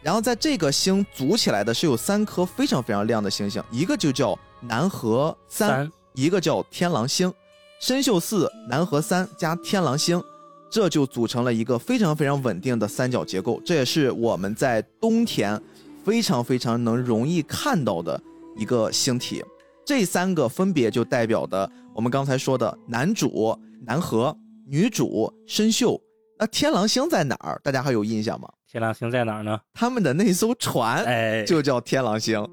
[0.06, 7.34] 然后在这个星组起来的是有三颗非常非常亮的星星，一个就叫南河三，三一个叫天狼星。
[7.80, 10.22] 参宿四、南河三加天狼星，
[10.70, 13.60] 这就组成了一个非常非常稳定的三角结构。
[13.66, 15.60] 这也是我们在冬天
[16.04, 18.22] 非常非常能容易看到的
[18.56, 19.42] 一个星体。
[19.84, 24.32] 这三个分别就代表的我们刚才说的男主南河，
[24.68, 26.00] 女主参宿。
[26.38, 27.60] 那天狼星在哪儿？
[27.64, 28.48] 大家还有印象吗？
[28.76, 29.58] 天狼星在哪儿呢？
[29.72, 32.46] 他们的那艘船哎，就叫天狼星。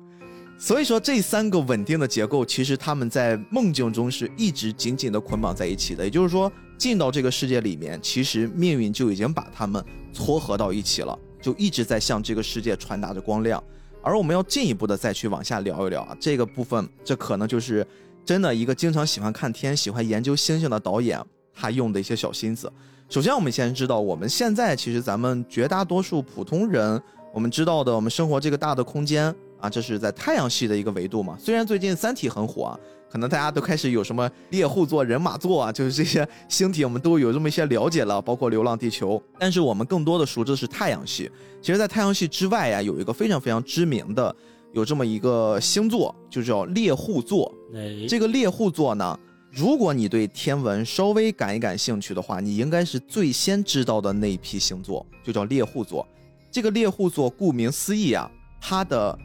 [0.58, 6.06] 所以说，这三个稳定的结构，其实他们在梦境中是一直紧紧的捆绑在一起的。
[6.06, 13.62] 也就是说，进到这个世界里面，其实命运就已经把他们撮合到一起了，就一直在向这个世界传达着光亮。
[14.02, 17.86] 而我们要进一步的再去往下聊一聊啊，这个部分，这可能就是
[18.24, 21.22] 真的一个经常喜欢看天、喜欢研究星星的导演
[21.54, 22.72] 他用的一些小心思。
[23.14, 27.00] 首先，我们先知道，我们现在其实咱们绝大多数普通人，
[27.32, 29.26] 我们知道的，我们生活这个大的空间
[29.60, 31.38] 啊，这是在太阳系的一个维度嘛。
[31.40, 32.80] 虽然最近《三体》很火啊，
[33.12, 39.16] 可能大家都开始有什么猎户座、人马座啊，就是这些星体，我们都有这么一些了解了，包括《流浪地球》。
[39.38, 41.30] 但是我们更多的熟知的是太阳系。
[41.62, 44.36] 其实，在太阳系之外呀，有一个非常非常知名的，
[44.72, 47.54] 有这么一个星座，就叫猎户座。
[47.76, 49.20] 哎，这个猎户座呢，
[49.56, 56.04] 如果你对天文稍微感一感兴趣的话，你应该是最先知道的那一批星座，就叫猎户座。
[56.52, 58.28] 这个猎户座顾名思义啊，
[58.60, 59.16] 它的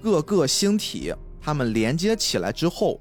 [0.00, 3.00] 各个星体它们连接起来之后，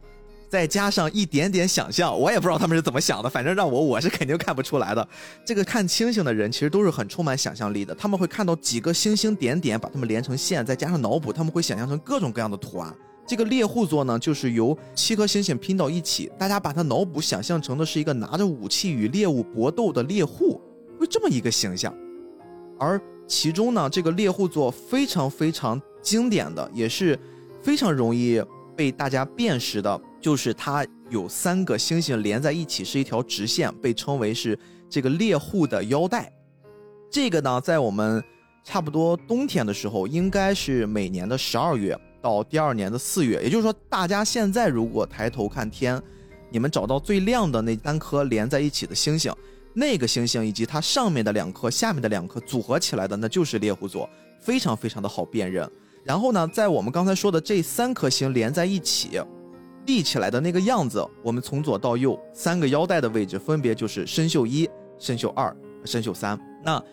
[0.50, 5.08] 再加上一点点想象，我也不知道他们是怎么想的，反正让我我是肯定看不出来的。
[5.46, 12.92] 这个看星星的人其实都是很充满想象力的，他们会看到几个星星点点，把它们连成线，再加上脑补，他们会想象成各种各样的图案。
[13.26, 20.60] 这个猎户座呢，就是由七颗星星拼到一起，大家把它脑补想象成的是一个拿着武器与猎物搏斗的猎户，
[21.00, 21.96] 就这么一个形象。
[22.78, 27.18] 而其中呢，这个猎户座非常非常经典的，也是
[27.62, 28.44] 非常容易
[28.76, 34.58] 被大家辨识的，就是它有三个星星连在一起是一条直线，被称为是
[34.90, 36.30] 这个猎户的腰带。
[37.10, 38.22] 这个呢，在我们
[38.64, 46.02] 差不多冬天的时候，应该是每年的十二月到第二年的四月，也就是说，大家现在如果抬头看天，
[46.50, 49.34] 你们找到最亮的那三颗连在一起的星星，
[49.74, 54.10] 那个星星以及它上面的两颗、下面的两颗组合起来的，那就是猎户座，
[54.40, 55.70] 非常非常的好辨认。
[56.04, 59.22] 然后呢，在我们刚才说的这三颗星连在一起，
[59.86, 64.70] 立起来的那个样子，我们从左到右三个腰带的位置分别就是参宿一、
[65.00, 65.56] 参宿二、
[65.86, 66.40] 参宿三。
[66.64, 66.84] 那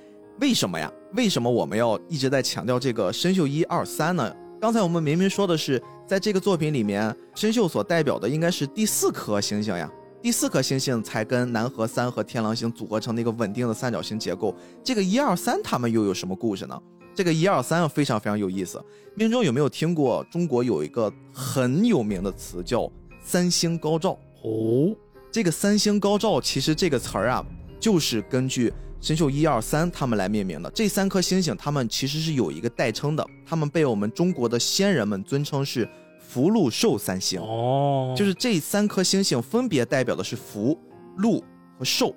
[0.40, 0.90] 为什么呀？
[1.14, 4.34] 为什么我们要一直在强调这个参宿一二三呢？
[4.60, 9.88] 刚才我们明明说的是，在这个作品里面，参宿所代表的应该是第四颗星星呀，
[10.20, 14.52] 第四颗星星才跟南河三和天狼星组合成那个稳定的三角形结构。
[14.82, 16.76] 这个一二三他们又有什么故事呢？
[17.14, 18.84] 这个一二三非常非常有意思。
[19.14, 22.90] 命中有没有听过中国有一个很有名的词叫
[23.22, 24.18] “三星高照”？
[24.42, 24.92] 哦，
[25.30, 27.46] 这个“三星高照”其实这个词儿啊，
[27.78, 30.70] 就是根据参宿一二三他们来命名的。
[30.72, 35.88] 这三颗星星，他们其实是有一个代称的，他们被我们中国的先人们尊称是
[36.20, 37.40] 福禄寿三星。
[37.40, 40.78] 哦，就是这三颗星星分别代表的是福、
[41.16, 41.42] 禄
[41.78, 42.14] 和寿，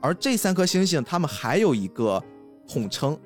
[0.00, 2.22] 而这三颗星星他们还有一个
[2.68, 3.18] 统称。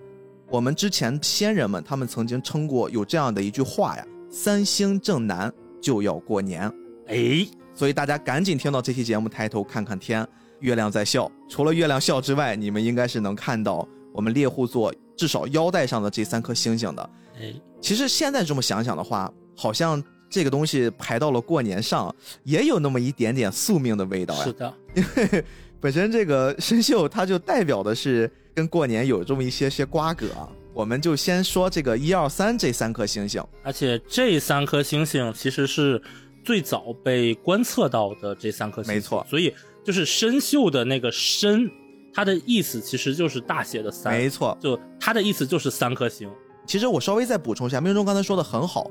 [0.49, 6.73] 我们之前先人们他们曾经称过有这样的一句话呀：“三星正南就要过年。
[7.09, 10.27] 哎，”所以大家赶紧听到这期节目，抬头看看天，
[10.61, 11.31] 月亮在笑。
[11.49, 17.11] 除了月亮笑之外，你们应该是能看到我们猎户座至少腰带上的这三颗星星的。
[17.41, 24.45] 哎，其实现在这么想想的话，好像这个东西排到了过年上，也有那么一点点宿命的味道呀。
[24.45, 25.45] 是的，因 为
[25.81, 30.49] 本身这个生锈它就代表的是跟过年有这么一些些瓜葛啊。
[30.73, 36.03] 我们就先说这个一二三这三颗星星，而且这三颗星星其实是
[36.45, 39.55] 最早被观测到的这三颗星星，没错所以
[39.87, 41.71] 就是参宿的那个参，
[42.13, 44.59] 它的意思其实就是大写的三，没错。
[44.61, 46.29] 就它的意思就是三颗星。
[46.67, 48.91] 其实我稍微再补充一下，命中刚才说的很好。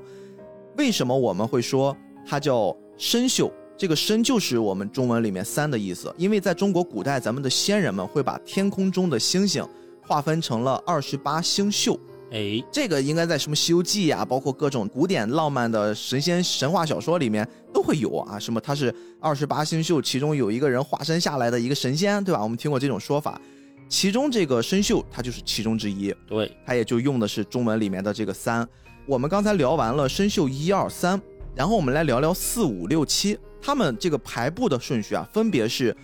[0.77, 3.51] 为什么我们会说它叫参宿？
[3.77, 9.67] 这个“参”就是我们中文里面“三”的意思，因为在中国古代，咱们的先人们会把天空中的星星
[10.01, 11.99] 划分成了二十八星宿。
[12.35, 18.37] 哎，这个应该在什么《西游记》呀，包括各种古典浪漫的神仙神话小说里面都会有啊。
[18.37, 22.43] 什么他是二十八星宿，其中有一个人化身下来的一个神仙，对吧？
[22.43, 23.39] 我们听过这种说法。
[23.87, 26.13] 其中这个参宿，它就是其中之一。
[26.27, 28.67] 对，它也就用的是中文里面的这个三。
[29.05, 31.17] 我们刚才聊完了参宿一二三，
[31.55, 35.95] 然后我们来聊聊四五六七，他们这个排布的顺序啊，分别是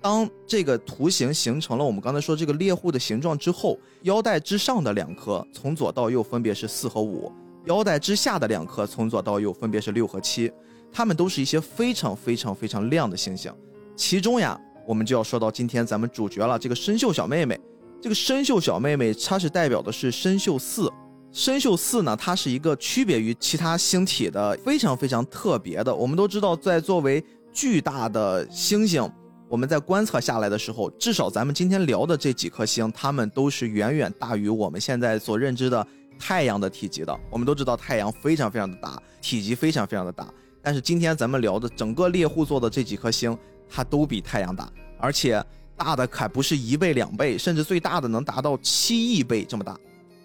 [0.00, 7.32] 当这个图形形成了我们刚才说这个猎户的形状之后，腰带之上的两颗从左到右分别是四和五，
[7.64, 10.50] 腰带之下的两颗从左到右分别是六和七，
[10.92, 13.52] 它们都是一些非常非常非常亮的星星。
[13.96, 17.58] 其中呀，我们就要说到今天咱们主角了，这个参宿小妹妹。
[18.00, 20.88] 这个参宿小妹妹，它是代表的是参宿四。
[21.32, 25.92] 参宿四呢，它是一个区别于其他星体的非常非常特别的。
[25.92, 27.22] 我们都知道，在作为
[27.52, 29.10] 巨大的星星。
[29.48, 35.86] 我们在观测下来的时候，至少咱们今天聊的这几颗星，它们都是远远大于我们现在所认知的
[36.18, 37.18] 太阳的体积的。
[37.30, 40.28] 我们都知道太阳非常非常的大，体积非常非常的大。
[40.60, 43.36] 但是今天咱们聊的整个猎户座的这几颗星，
[43.70, 45.42] 它都比太阳大，而且
[45.78, 49.74] 大的可不是一倍两倍，甚至最大的能达到七亿倍这么大。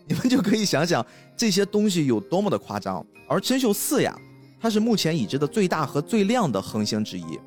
[0.06, 1.06] 你们就可以想想
[1.38, 3.06] 这些东西有多么的夸张。
[3.30, 4.14] 而参宿四呀，
[4.60, 7.40] 它是目前已知的最大和最亮的恒星之一。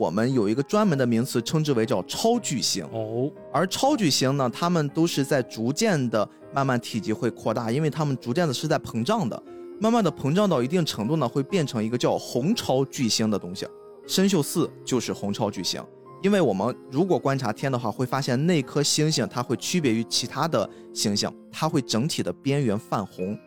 [0.00, 3.30] 我们有一个专门的名词，称之为叫超巨星哦。
[3.52, 9.40] 而超巨星呢，它们都是在逐渐的慢慢体积会扩大，因为它们逐渐的是在膨胀的，
[9.78, 13.66] 慢慢的膨胀到一定程度呢，会变成一个叫红超巨星的东西。
[14.08, 15.84] 参宿四就是红超巨星，
[16.22, 23.38] 因为我们如果观察天的话，会发现那颗星星它会区别于其他的星星，它会整体的边缘泛红。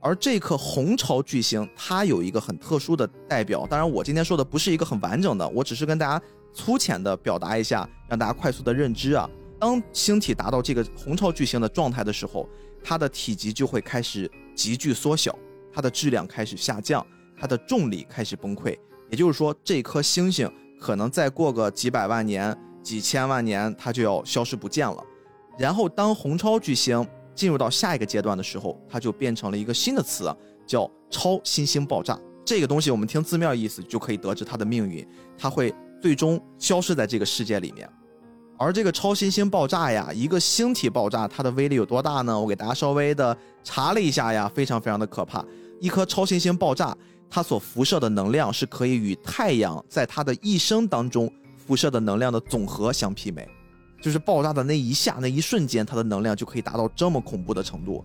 [0.00, 3.66] 而这颗红超巨星，它有一个很特殊的代表。
[3.66, 9.28] 当然，我今天说的不是一个很完整的，我只是跟大家粗浅的表达一下，让大家快速的认知啊。
[9.58, 12.48] 当星体达到这个红超巨星的状态的时候，
[12.82, 15.36] 它的体积就会开始急剧缩小，
[15.72, 17.04] 它的质量开始下降，
[17.36, 18.78] 它的重力开始崩溃。
[19.10, 25.02] 也就是说，这颗星星可能再过个几百万年、几千万年，它就要消失不见了。
[25.58, 27.04] 然后，当红超巨星
[27.38, 30.34] 进入到下一个阶段的时候，它就变成了一个新的词，
[30.66, 32.18] 叫超新星爆炸。
[32.44, 35.06] 这个东西我们听字面意思就可以得知它的命运，
[35.38, 35.72] 它会
[36.02, 37.88] 最终消失在这个世界里面。
[38.58, 42.40] 而这个超新星爆炸呀，一个星体爆炸，它的威力有多大呢？
[42.40, 45.44] 我给大家稍微的查了一下呀，非常非常的可怕。
[45.80, 46.96] 一颗超新星爆炸，
[47.30, 53.48] 它所辐射的能量是可以与太阳在它的一生当中辐射的能量的总和相媲美。
[54.00, 58.04] 就是爆炸的那一下，那一瞬间，它的能量就可以达到这么恐怖的程度。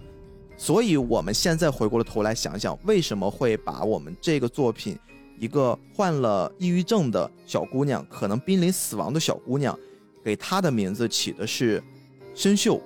[0.55, 4.97] 所以，我们现在回过了头来想想，为什么会把我们这个作品，
[5.39, 9.77] 一个患了抑郁症的小姑娘，可能濒临死亡的小姑娘，
[10.23, 11.83] 给她的名字起的是
[12.35, 12.81] 参宿，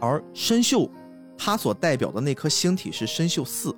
[0.00, 0.90] 而参宿，
[1.38, 3.74] 它所代表的那颗星体是参宿四，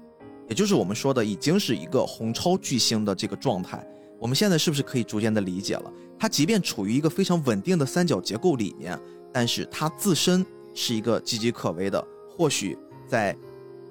[0.49, 3.87] 也就是我们说的已经是一个红超巨星的这个状态。
[4.19, 5.93] 我们现在是不是可以逐渐的理解了？
[6.19, 8.99] 它即便处于一个非常稳定的三角结构里面，
[9.33, 10.45] 但是它自身
[10.75, 12.03] 是一个岌岌可危的。
[12.29, 13.37] 或许在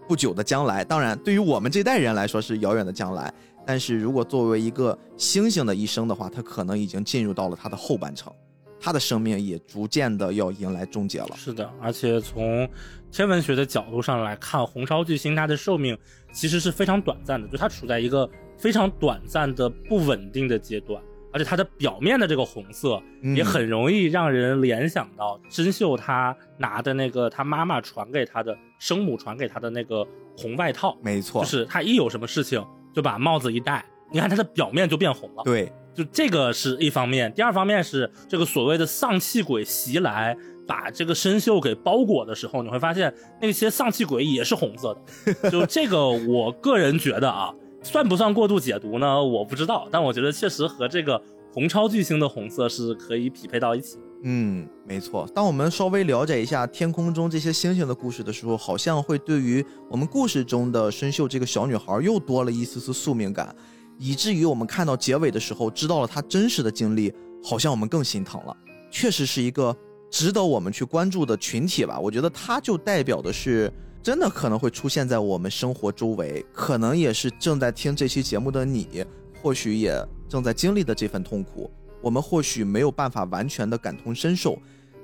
[0.07, 3.33] 不久的将来，当然对于我们这代人来说是遥远的将来，
[3.65, 8.33] 但是如果作为一个星星的一生的话，它可能已经进入到了它的后半程，
[8.79, 11.29] 它的生命也逐渐的要迎来终结了。
[11.37, 12.67] 是的，而且从
[13.11, 15.97] 天文学的角度上来看，红超巨星它的寿命
[16.33, 21.01] 其实是非常短暂的，就它处在一个非常短暂的不稳定的阶段。
[21.33, 23.01] 而且它的表面的这个红色
[23.35, 30.05] 也很容易让人联想到真秀他拿的那个他妈妈传给他的生母传给他的那个
[30.37, 32.63] 红外套，没错，就是他一有什么事情
[32.93, 35.41] 就把帽子一戴，你看他的表面就变红了。
[35.43, 43.11] 对，就这个是一方面，第二方面是这个所谓的丧气鬼袭来，把这个生锈给包裹的时候，你会发现
[43.41, 45.49] 那些丧气鬼也是红色的。
[45.49, 47.51] 就这个，我个人觉得啊。
[47.83, 49.21] 算不算过度解读呢？
[49.21, 51.21] 我不知道，但我觉得确实和这个
[51.51, 53.97] 红超巨星的红色是可以匹配到一起。
[54.23, 55.27] 嗯，没错。
[55.35, 63.53] 当我们稍微了解一下天空中这些星星的故事的时候，好像会对于我们故事中的申秀这个小女孩又多了一丝丝宿命感，
[63.99, 67.13] 以至于我们看到结尾的时候，知道了她真实的经历，
[67.43, 68.55] 好像我们更心疼了。
[68.89, 69.75] 确实是一个
[70.09, 71.99] 值得我们去关注的群体吧。
[71.99, 73.71] 我觉得它就代表的是。
[74.03, 79.05] 真的可能会出现在我们生活周围，可能也是正在听这期节目的你，
[79.41, 79.97] 或许也
[80.27, 81.71] 正在经历的这份痛苦。
[82.01, 84.59] 我们或许没有办法完全的感同身受，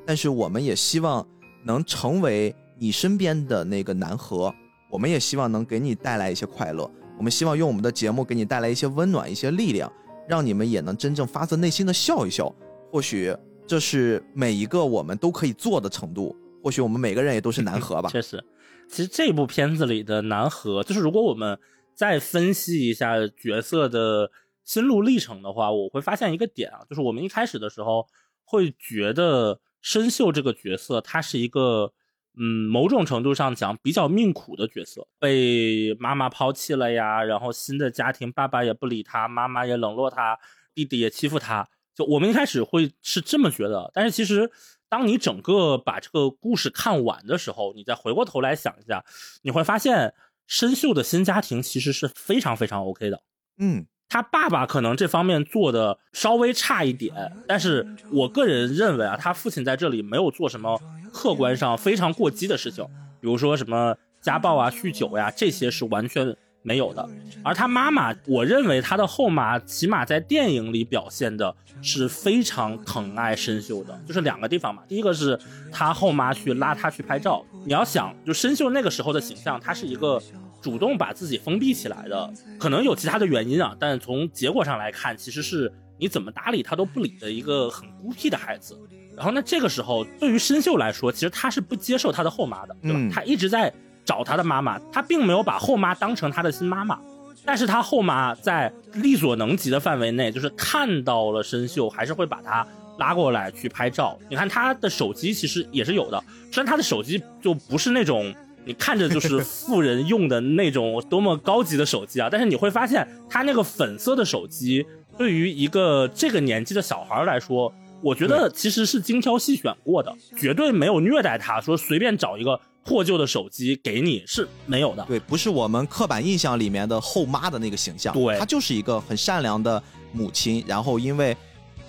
[0.05, 1.25] 但是我们也希望
[1.63, 4.53] 能成为你身边的那个南河。
[4.91, 6.89] 我们也希望能给你带来一些快乐。
[7.17, 9.89] 我们希望用我们的节目给你带来一些温暖、一些力量，
[10.27, 12.53] 让你们也能真正发自内心的笑一笑。
[12.91, 13.33] 或许
[13.65, 16.35] 这是每一个我们都可以做的程度。
[16.63, 18.09] 或许我们每个人也都是南河吧。
[18.13, 18.43] 确实。
[18.87, 21.59] 其实这部片子里的南河，就是如果我们
[21.93, 24.31] 再分析一下角色的
[24.63, 28.07] 心路历程的话，我会发现一个点啊，就是我们一开始的时候
[28.43, 31.93] 会觉得申秀这个角色，他是一个
[32.35, 40.37] 嗯，某种程度上讲比较命苦的角色，被妈妈抛弃了呀，然后新的家庭爸爸也不理他，妈妈也冷落他，
[40.73, 41.67] 弟弟也欺负他。
[41.93, 44.49] 就我们一开始会是这么觉得，但是其实
[44.89, 49.05] 当你整个把这个故事看完的时候，你再回过头来想一下，
[49.43, 50.13] 你会发现
[50.47, 53.21] 申秀的新家庭其实是非常非常 OK 的。
[53.59, 60.81] 嗯，他爸爸可能这方面做的稍微差一点，但是我个人认为啊，他父亲在这里没有做什么
[61.13, 62.83] 客观上非常过激的事情，
[63.21, 67.07] 比如说什么家暴啊、酗酒呀，这些是完全没有的。
[67.43, 74.83] 而他妈妈，我认为他的后妈起码在电影里表现的是非常疼爱申秀的，就是两个地方嘛。
[74.87, 75.39] 第一个是
[75.71, 80.21] 他后妈去拉他去拍照，你要想，就申秀那个时候的形象，他是一个。
[80.61, 88.77] 主动把自己封闭起来的，可能有其他的原因啊，但从结果上来看，其实是你怎么搭理他都不理的一个很孤僻的孩子。
[89.15, 92.99] 然后那，这个时候对于申秀来说，其实他是不接受他的后妈的，对吧？
[92.99, 93.73] 嗯他一直在
[94.09, 96.99] 找他的妈妈，他并没有把后妈当成他的新妈妈，
[97.45, 102.65] 但是他后妈在力所能及的范围内，就是看到了申秀，还是会把他
[102.97, 104.17] 拉过来去拍照。
[104.27, 108.33] 你看他的手机其实也是有的，虽然他的手机就不是那种。
[108.65, 112.27] 你看着就是富人用的 那种多么高级的手机啊！
[112.29, 114.85] 但是你会发现，他那个粉色的手机，
[115.17, 125.05] 对于一个这个年纪的小孩来说，我觉得其实是精挑细选过的，绝对没有虐待他，说随便找一个破旧的手机给你是没有的。
[125.05, 129.81] 对，不是我们刻板印象里面的后妈的那个形象，对她就是一个很善良的
[130.11, 131.37] 母亲，然后因为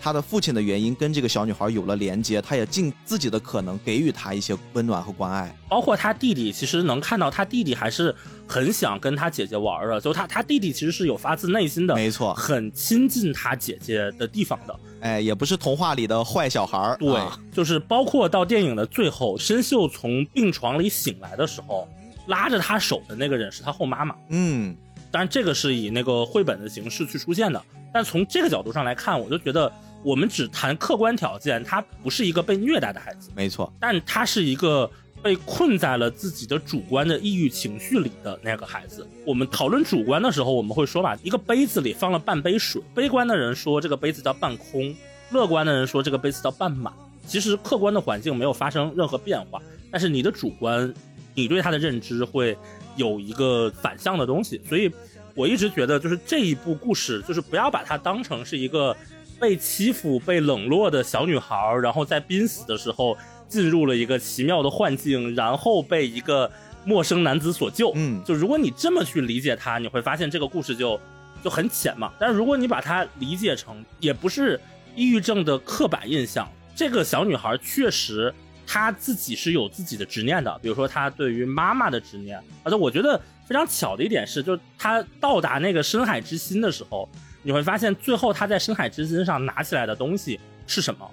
[0.00, 5.54] 她的父亲的原因跟这个小女孩有了连接，他也尽自己的可能给予她一些温暖和关爱。
[5.68, 8.14] 包括他弟弟，其实能看到他弟弟还是
[8.46, 14.74] 很想跟他姐姐玩的，就他他弟弟其实是有发自内心的，没错很亲近他姐姐的地方的。
[15.00, 16.96] 哎，也不是童话里的坏小孩儿。
[16.98, 21.86] 对，啊就是包括到电影的最后，申秀从病床里醒来的时候，
[22.26, 24.14] 拉着他手的那个人是他后妈妈。
[24.30, 24.74] 嗯，
[25.10, 27.62] 当然，这个是以那个绘本的形式去出现的。
[27.92, 29.72] 但从这个角度上来看，我就觉得
[30.02, 34.90] 我们只谈客观条件，他不是一个被虐待的孩子，没错，但他是一个
[35.22, 39.06] 被困在了自己的主观的抑郁情绪里的那个孩子。
[39.26, 44.94] 我们讨论主观的时候，我们会说吧，一个杯子里放了半杯水，悲观的人说这个杯子叫半空，
[45.30, 46.92] 乐观的人说这个杯子叫半满。
[47.26, 50.92] 其实客观的环境没有发生任何变化，但是你的主观，
[51.34, 52.56] 你对他的认知会
[52.96, 54.90] 有一个反向的东西，所以
[55.36, 58.96] 我一直觉得，就是这一部故事，就是不要把它当成是一个
[59.40, 63.16] 被欺负、被冷落的小女孩儿，然后在濒死的时候
[63.48, 66.48] 进入了一个奇妙的幻境，然后被一个
[66.84, 67.90] 陌生男子所救。
[67.94, 71.00] 嗯就如果你这么去理解它，你会发现这个故事就
[71.42, 72.12] 就很浅嘛。
[72.20, 74.60] 但是如果你把它理解成也不是
[74.94, 78.32] 抑郁症的刻板印象，这个小女孩确实
[78.66, 87.08] 她自己是有自己的执念的，比如说她对于妈妈的执念，而且我觉得非常巧的一点是，就是她到达那个深海之心的时候，
[87.42, 91.10] 你会发现最后他在深海之心上拿起来的东西是什么？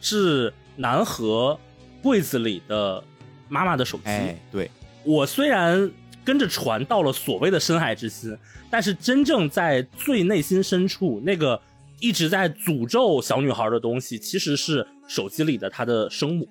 [0.00, 1.58] 是南河
[2.02, 3.02] 柜子里的
[3.48, 4.04] 妈妈的手机。
[4.06, 4.70] 哎，对，
[5.04, 5.90] 我虽然
[6.24, 8.36] 跟着船到了所谓的深海之心，
[8.70, 11.60] 但是真正在最内心深处那个
[11.98, 16.48] 一直在诅咒小女孩的东西，其实是手机里的她的生母。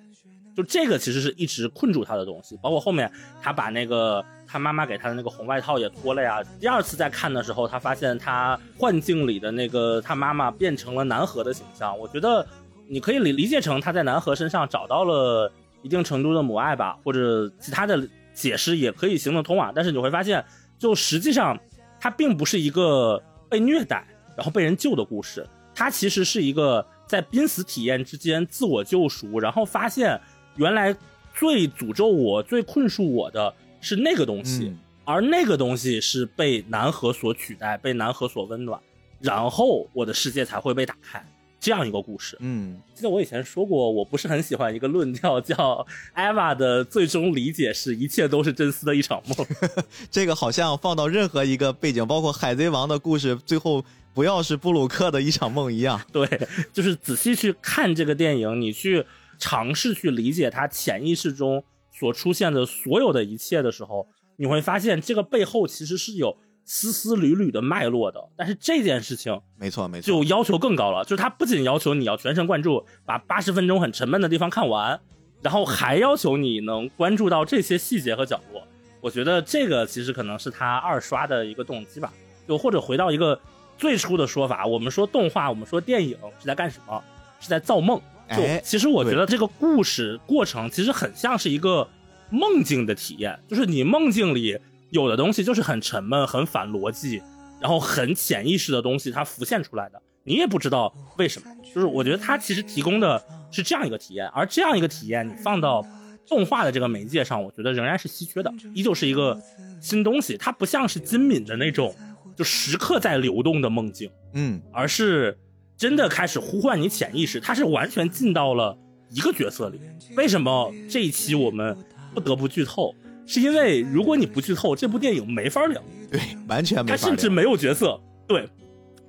[0.56, 3.10] 就这个其实是一直困住她的东西，包括后面
[3.40, 6.42] 她把那个他妈妈给他的那个红外套也脱了呀。
[6.58, 11.96] 第二次再看的时候，他发现他幻境里的那个他妈妈变成了南河的形象。
[11.96, 12.44] 我觉得
[12.88, 19.70] 你可以理理解成他在南河身上找到了一定程度的母爱吧，或者其他的解释也可以行得通啊。
[19.72, 20.44] 但是你会发现，
[20.78, 21.56] 就实际上
[22.00, 24.04] 它并不是一个被虐待
[24.36, 30.20] 然后被人救的故事，它其实是一个在濒死体验之间自我救赎，然后发现
[30.56, 30.94] 原来
[31.34, 38.78] 最诅咒我、最困束我的是那个东西，嗯而那个东西是被南河所取代，被南河所温暖，
[39.18, 41.24] 然后我的世界才会被打开。
[41.58, 45.86] 这样一个故事，嗯，记得我以前说过，我不是很喜欢一个论调，叫
[46.16, 49.46] Eva 的最终理解是一切都是真丝的一场梦。
[50.10, 53.84] 这个好像放到任何一个背景，包括海贼王的故事，最后
[54.14, 56.00] 不要是布鲁克的一场梦一样。
[56.10, 56.26] 对，
[56.72, 59.04] 就是仔细去看这个电影，你去
[59.38, 61.62] 尝试去理解他潜意识中
[62.00, 68.18] 所出现的所有的一切的时候，你会发现这个背后其实是有丝丝缕缕的脉络的。
[68.34, 74.98] 但是这件事情没错，没错，就要求更高了，就是它不仅要求你要全神贯注，把八十分钟很沉闷的地方看完，
[75.42, 78.66] 然后还要求你能关注到这些细节和角落。
[79.02, 82.10] 我觉得这个其实可能是他二刷的一个动机吧。
[82.48, 83.38] 就或者回到一个
[83.78, 87.02] 最初的说法，我们说动画，我们说电影是在干什么？
[87.38, 88.00] 是在造梦。
[88.30, 91.88] 就哎其实我觉得这个故事过程其实很像是一个
[92.30, 94.58] 梦境的体验，就是你梦境里
[94.90, 97.22] 有的东西就是很沉闷、很反逻辑，
[97.60, 100.00] 然后很潜意识的东西它浮现出来的。
[100.22, 101.48] 你也不知道为什么。
[101.74, 105.84] 就是我觉得它其实提供的是这样一个体验，而这样一个体验你放到
[106.26, 109.40] 动画的这个媒介上，我觉得仍然是稀缺的，依旧是一个
[109.80, 110.36] 新东西。
[110.36, 111.94] 它不像是金敏的那种
[112.36, 115.36] 就时刻在流动的梦境，嗯，而是
[115.80, 118.76] 真的开始呼唤你潜意识，它是完全进到了
[119.08, 119.80] 一个角色里。
[120.14, 121.74] 为什么这一期我们
[122.12, 122.94] 不得不剧透？
[123.26, 125.82] 是因为如果你不剧透，这部电影没法聊。
[126.10, 127.98] 对，完全没法聊他甚至没有角色，
[128.28, 128.46] 对，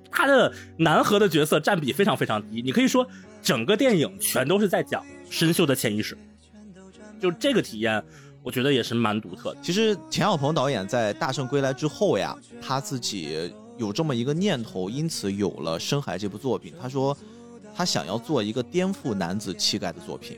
[0.09, 2.61] 他的南河的角色占比非常非常低。
[2.61, 3.05] 你可以说
[3.41, 6.17] 整个电影全都是在讲深秀的潜意识，
[7.19, 8.01] 就这个体验，
[8.43, 9.57] 我觉得也是蛮独特的。
[9.61, 16.71] 其实钱小鹏导演在《大圣归来》之后呀，他自己有这么一个念头，因此有了《深海》这部作品。
[16.79, 17.17] 他说，
[17.75, 20.37] 他想要做一个颠覆男子气概的作品。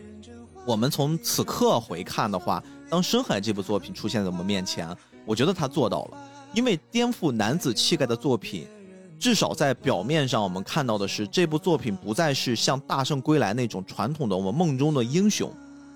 [0.65, 4.87] 我们从此刻回看的话，当《深海》这部作品出现在我们面前，
[5.25, 6.17] 我觉得他做到了。
[6.53, 8.65] 因为颠覆男子气概的作品，
[9.19, 15.51] 至少在表面上我们看到的是，这部作品不再是像《大圣归来》那种传统的我们梦中的英雄，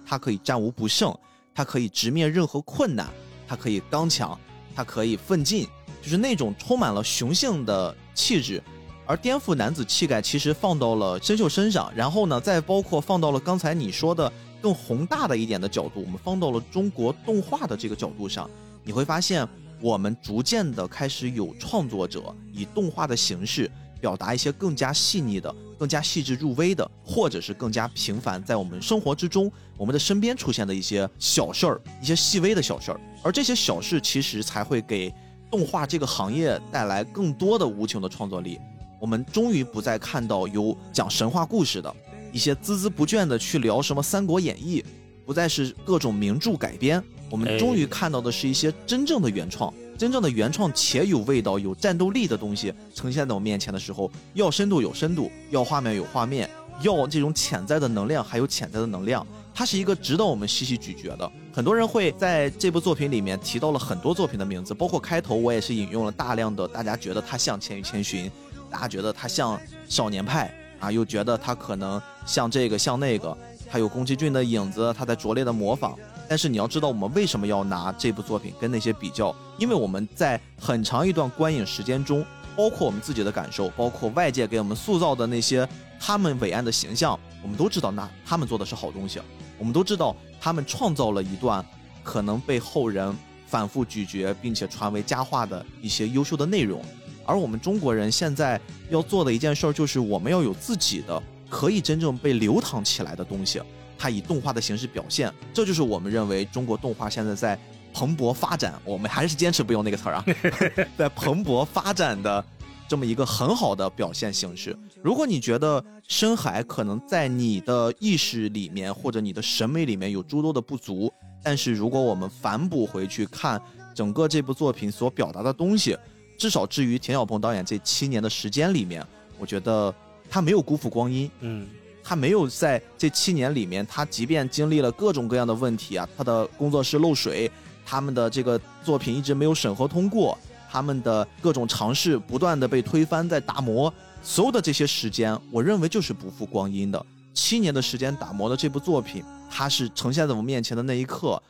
[0.05, 1.17] 他可以战无不胜，
[1.55, 3.07] 他可以直面任何困难，
[3.47, 4.37] 他可以刚强，
[4.75, 5.65] 他可以奋进，
[6.07, 8.63] 就是那种充满了雄性的气质。
[9.05, 14.31] 而颠覆男子气概其实放到了申秀身上，然后呢，再包括放到了刚才你说的
[14.61, 18.49] 更宏大的一点的角度，我们放到了中国动画的这个角度上，
[18.83, 19.45] 你会发现。
[19.79, 23.69] 我们逐渐的开始有创作者以动画的形式
[24.01, 32.99] 表达一些更加细腻的、更加细致入微的，或者是更加平凡，在我们生活之中、我们的身边出现的一些小事儿、一些细微的小事儿。
[33.21, 35.13] 而这些小事其实才会给
[35.49, 38.59] 动画这个行业带来更多的无穷的创作力。
[38.99, 41.95] 我们终于不再看到有讲神话故事的
[42.31, 44.81] 一些孜孜不倦的去聊什么《三国演义》，
[45.25, 47.01] 不再是各种名著改编。
[47.29, 56.49] 我们终于看到的是一些真正的原创，真正的原创且有味道、有战斗力的东西呈现在我面前的时候，要深度有深度，要画面有画面，
[56.81, 59.27] 要这种潜在的能量还有潜在的能量，
[59.57, 61.31] 它是一个值得我们细细咀嚼的。
[61.51, 68.29] 很多人会在这部作品里面提到了很多作品的名字，包括开头我也是引用了大量的大家觉得它像《千与千寻》，
[68.69, 69.57] 大家觉得它像
[69.89, 70.53] 《少年派》
[70.85, 73.35] 啊，又觉得它可能像这个像那个，
[73.67, 75.97] 它有宫崎骏的影子，它在拙劣的模仿。
[76.29, 79.35] 但是你要知道，我们为什么要拿这部作品跟那些比较？
[79.57, 82.23] 因为我们在很长一段观影时间中，
[82.55, 85.67] 包括我们自己的感受，包括外界给我们塑造的那些
[85.99, 89.19] 他们伟岸的形象，我们都知道，那他们做的是好东西。
[89.57, 91.63] 我们都知道，他们创造了一段
[92.03, 93.15] 可能被后人
[93.45, 96.81] 反复咀嚼并且传为佳话的一些优秀的内容。
[97.25, 98.59] 而我们中国人现在
[98.89, 103.61] 要做的一件事儿，就是我们要有自己的可以真正被流淌起来的东西。
[103.99, 107.59] 它以动画的形式表现，这就是我们认为中国动画现在在
[107.93, 108.79] 蓬勃发展。
[108.85, 110.25] 我们还是坚持不用那个词儿啊，
[110.95, 112.45] 在蓬勃发展的
[112.87, 114.77] 这么一个很好的表现形式。
[115.07, 121.09] 如果你觉得深海可能在你的意识里面或者你的审美里面有诸多的不足，
[121.41, 123.57] 但是如果我们反哺回去看
[123.95, 125.97] 整个这部作品所表达的东西，
[126.37, 129.01] 至少至于田晓鹏导演这七年的时间里面，
[129.39, 129.95] 我觉得
[130.29, 131.31] 他没有辜负光阴。
[131.39, 131.65] 嗯。
[132.03, 137.49] 他没有在这七年里面，他即便经历了各种各样的问题啊，他的工作室漏水，
[137.85, 140.37] 他们的这个作品一直没有审核通过，
[140.69, 143.93] 他们的各种尝试不断的被推翻，在打磨，
[144.27, 147.03] 所有的这些时间，我认为就是不负光阴的。
[147.33, 151.41] 七年的时间打磨的这部作品，它是呈现在我面前的那一刻，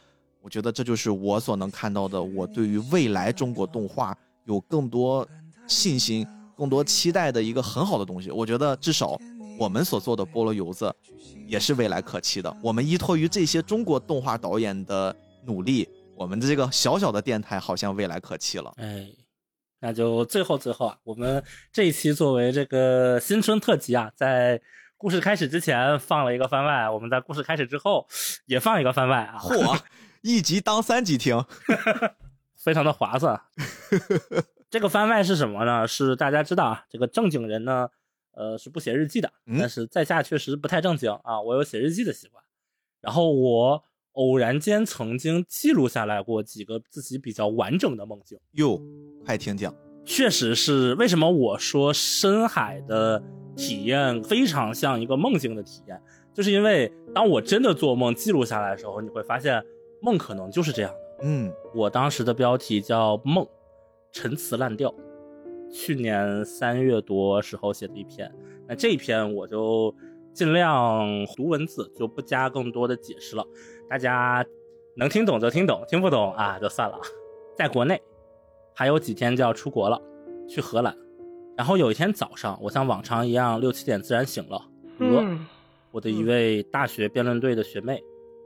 [0.43, 5.27] 我觉得这就是我所能看到的，我对于未来中国动画有更多
[5.65, 6.25] 信心、
[6.55, 8.29] 更多期待的一个很好的东西。
[8.29, 9.19] 我觉得至少。
[9.59, 10.95] 我们所做的菠萝油子，
[11.47, 12.57] 也是未来可期的。
[12.61, 18.71] 我们依托于这些中国动画导演的努力，我们的这个小小的电台好像未来可期了。
[18.77, 19.07] 哎，
[19.79, 24.61] 那就最后最后啊，我们这一期作为这个新春特辑啊，在
[24.97, 28.07] 故事开始之前放了一个番外，我们在故事开始之后
[28.45, 29.37] 也放一个番外啊。
[29.39, 29.79] 嚯，
[30.21, 31.43] 一集当三集听，
[32.57, 33.39] 非常的划算。
[34.69, 35.87] 这个番外是什么呢？
[35.87, 37.89] 是大家知道啊，这个正经人呢。
[38.39, 41.41] 呃，是不写日记的，但是在下确实不太正经啊。
[41.41, 42.43] 我有写日记的习惯，
[43.01, 43.83] 然后我
[44.17, 48.37] 偶然间曾经记录下来过几个自己比较完整的梦境。
[48.53, 48.81] 哟，
[49.23, 49.73] 快听讲，
[50.03, 53.21] 确实是为什么我说深海的
[53.55, 56.01] 体验非常像一个梦境的体验，
[56.33, 59.63] 就是因为当我真的做梦记录下来的时候，你会发现
[60.01, 60.97] 梦可能就是这样的。
[61.23, 63.47] 嗯，我当时的标题叫梦，
[64.11, 64.93] 陈词滥调。
[65.69, 68.33] 去年三月多时候写的一篇，
[68.67, 69.93] 那这一篇我就
[70.37, 71.03] 尽量
[71.35, 73.43] 读文字，就不加更多的解释了。
[73.89, 74.45] 大家
[74.95, 76.99] 能听懂就听懂，听不懂啊就算了。
[77.55, 77.99] 在国内
[78.75, 79.99] 还有几天就要出国了，
[80.47, 80.95] 去荷兰。
[81.57, 84.61] 然后有一天早上，我像往常一样六七点自然醒了，
[84.99, 85.47] 呃，嗯
[85.89, 87.99] 我的一位大学辩论队的学妹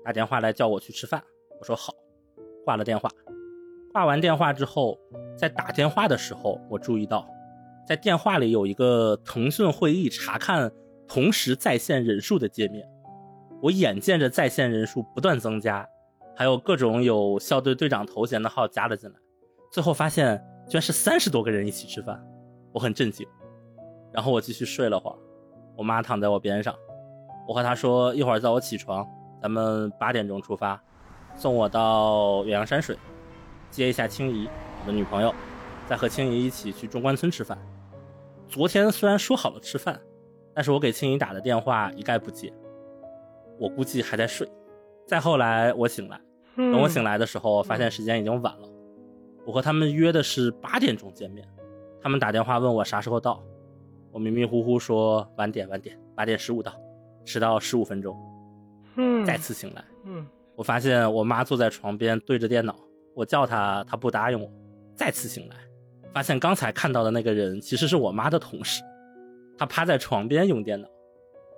[0.06, 1.22] 打电话来叫我去吃饭，
[1.60, 1.94] 我说好，
[2.64, 3.12] 挂了电话。
[3.92, 4.98] 挂完电话之后，
[5.38, 7.28] 在打电话的时候，我注意到，
[7.86, 10.72] 在电话里有一个腾讯会议查看
[11.14, 12.88] 同时在线人数的界面。
[13.62, 15.86] 我眼见着在线人数不断增加，
[16.38, 19.16] 还有各种有校队队长头衔的号加了进来，
[19.74, 22.18] 最后发现居然是三十多个人一起吃饭，
[22.72, 23.28] 我很震惊。
[24.14, 25.18] 然后我继续睡了会儿，
[25.76, 26.74] 我妈躺在我边上，
[27.46, 29.06] 我和她说一会儿叫我起床，
[29.42, 30.82] 咱们八点钟出发，
[31.36, 32.98] 送我到远洋山水，
[33.70, 34.48] 接一下青怡，
[34.82, 35.36] 我的女朋友，
[35.90, 37.58] 再和青怡一起去中关村吃饭。
[38.48, 40.00] 昨天虽然说好了吃饭，
[40.54, 42.52] 但是我给青怡打的电话一概不接，
[43.58, 44.48] 我估计还在睡。
[45.08, 46.20] 再后来我醒来，
[46.56, 48.70] 等我醒来的时候，发现时间已经晚了。
[49.46, 51.48] 我和他们约的是八点钟见面，
[52.02, 53.44] 他们打电话问我啥时候到，
[54.12, 56.72] 我迷迷糊糊说晚点晚点，八点十五到，
[57.26, 58.16] 迟到十五分钟。
[58.96, 62.76] 嗯再次醒来，嗯我发现我妈坐在床边对着电脑，
[63.16, 64.50] 我叫她，她不答应我。
[64.96, 65.56] 再次醒来，
[66.14, 68.84] 发现刚才看到的那个人其实是我妈的同事，
[69.58, 70.88] 他趴在床边用电脑。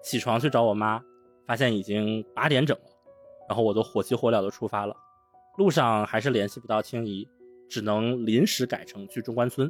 [0.02, 1.02] 起床去找我妈，
[1.48, 2.84] 发现已经八点整了，
[3.48, 4.96] 然后我都火急火燎的出发了。
[5.58, 7.28] 路上还是联系不到青怡，
[7.70, 9.70] 只能临时改成去中关村。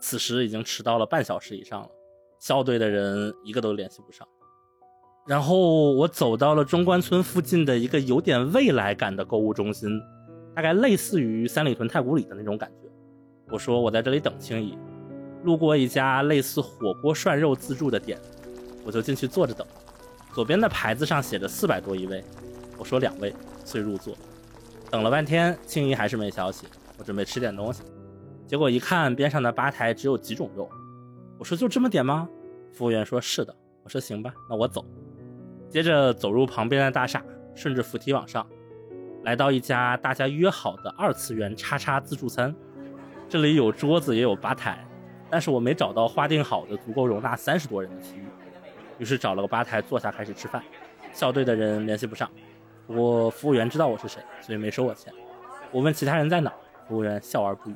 [0.00, 1.88] 此时已经迟到了半小时以上了，
[2.40, 4.26] 校队的人一个都联系不上。
[5.26, 9.88] 然后我走到了中关村附近的一个有点未来感的购物中心，
[10.54, 12.90] 大概类似于三里屯太古里的那种感觉。
[13.50, 14.76] 我说我在这里等青怡，
[15.44, 18.18] 路过一家类似火锅涮肉自助的店，
[18.84, 19.66] 我就进去坐着等。
[20.32, 22.24] 左边的牌子上写着四百多一位，
[22.76, 23.32] 我说两位，
[23.64, 24.16] 遂入座。
[24.90, 26.66] 等了半天，青怡还是没消息，
[26.98, 27.82] 我准备吃点东西，
[28.46, 30.68] 结果一看边上的吧台只有几种肉，
[31.38, 32.28] 我说就这么点吗？
[32.72, 33.54] 服务员说是的，
[33.84, 34.84] 我说行吧，那我走。
[35.68, 37.22] 接着走入旁边的大厦，
[37.54, 38.46] 顺着扶梯往上，
[39.24, 42.54] 来到一家大家约好的二次元叉叉自助餐。
[43.28, 44.86] 这里有桌子也有吧台，
[45.34, 48.24] 但是我没找到划定好的足够容纳三十多人的区域，
[48.98, 50.62] 于是找了个吧台坐下开始吃饭。
[51.12, 52.30] 校队的人联系不上，
[52.86, 55.12] 不过服务员知道我是谁，所以没收我钱。
[55.72, 56.54] 我问其他人在哪，
[56.86, 57.74] 服务员笑而不语。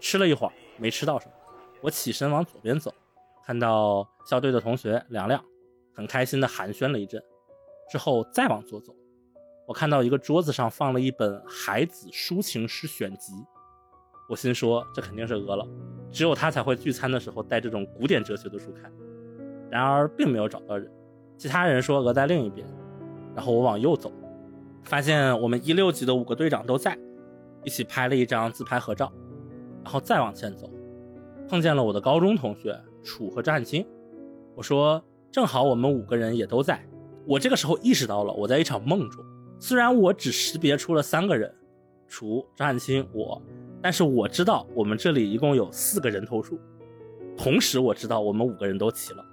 [0.00, 1.32] 吃了一会儿，没吃到什么，
[1.80, 2.92] 我起身往左边走，
[3.46, 5.40] 看到校队的同学凉凉。
[5.94, 7.22] 很开心的寒暄了一阵，
[7.88, 8.92] 之后再往左走，
[9.64, 13.32] 我看到一个桌子上放了一本海子抒情诗选集，
[14.28, 15.66] 我心说这肯定是鹅了，
[16.12, 18.92] 只有他才会聚餐的时候带这种古典哲学的书看。
[19.68, 20.88] 然而并没有找到人，
[21.36, 22.66] 其他人说鹅在另一边，
[23.34, 24.12] 然后我往右走，
[24.84, 26.96] 发现我们一六级的五个队长都在，
[27.64, 29.12] 一起拍了一张自拍合照，
[29.82, 30.70] 然后再往前走，
[31.48, 33.84] 碰见了我的高中同学楚和张汉卿，
[34.54, 35.02] 我说。
[35.30, 36.82] 正好我们五个人也都在，
[37.26, 39.22] 我这个时候意识到了我在一场梦中。
[39.60, 41.54] 虽然我只识别出了三个人，
[42.08, 43.40] 楚张汉卿我，
[43.82, 46.58] 但是我知道我们这里一共有四个人头数。
[47.36, 49.24] 同时我知道我们五个人都齐了。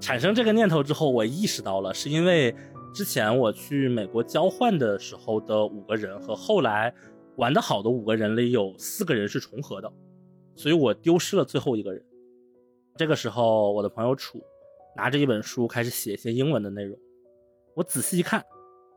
[0.00, 2.54] 产生这个念头之后，我意识到了是因为
[2.94, 6.94] 之前我去美国交换的时候的五个人和后来
[7.36, 9.92] 玩的好的五个人里有四个人是重合的，
[10.54, 12.02] 所以我丢失了最后一个人。
[12.96, 14.42] 这个时候，我的朋友楚。
[14.98, 16.98] 拿着一本书开始写一些英文的内容，
[17.74, 18.42] 我仔细一看，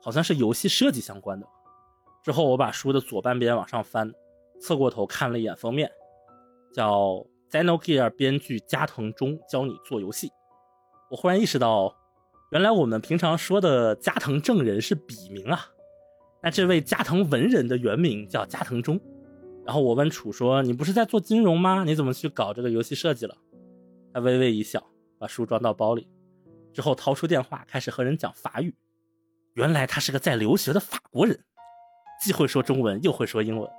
[0.02, 1.46] 好像是游戏设计相关的。
[2.24, 4.10] 之后我把书的左半边往上翻，
[4.60, 5.92] 侧过头看了一眼封面，
[6.74, 6.92] 叫
[7.52, 10.30] 《Xenogear》编剧加藤忠教你做游戏。
[11.10, 11.96] 我忽然意识到，
[12.52, 15.68] 原来我们平常说的加藤正人是笔名啊，
[16.44, 19.00] 那这位加藤文人的原名叫加藤忠。
[19.66, 21.84] 然后我问楚说：“你不是在做金融吗？
[21.84, 23.36] 你怎么去搞这个游戏设计了？”
[24.14, 24.84] 他微微一笑。
[25.20, 26.08] 把书装到包里，
[26.72, 28.74] 之后掏出电话，开始和人讲法语。
[29.56, 31.38] 原来他是个在留学的法国人，
[32.22, 33.70] 既会说中文又会说英文。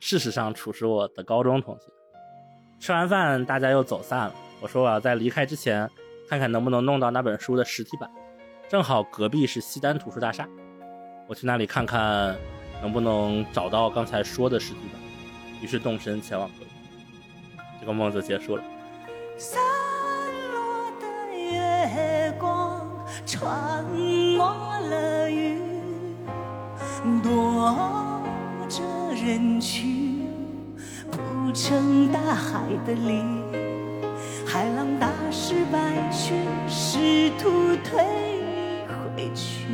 [0.00, 1.86] 事实上，楚是我的高中同学。
[2.78, 4.34] 吃完饭，大家又走散了。
[4.60, 5.90] 我说我要在离开之前，
[6.28, 8.08] 看看能不能弄到那本书的实体版。
[8.68, 10.48] 正好隔壁是西单图书大厦，
[11.26, 12.36] 我去那里看看
[12.80, 15.00] 能不能找到刚才说的实体版。
[15.60, 16.70] 于是动身前往隔壁，
[17.80, 18.62] 这个梦就结束了。
[19.36, 19.60] 散
[20.52, 21.06] 落的
[21.36, 22.88] 月光
[23.26, 23.84] 穿
[24.36, 24.46] 过
[24.88, 25.60] 了云，
[27.22, 28.07] 躲
[29.28, 29.84] 远去，
[31.10, 33.22] 铺成大海的脸。
[34.46, 35.78] 海浪打湿白
[36.10, 36.34] 裙，
[36.66, 38.02] 试图推
[38.40, 39.66] 你回去。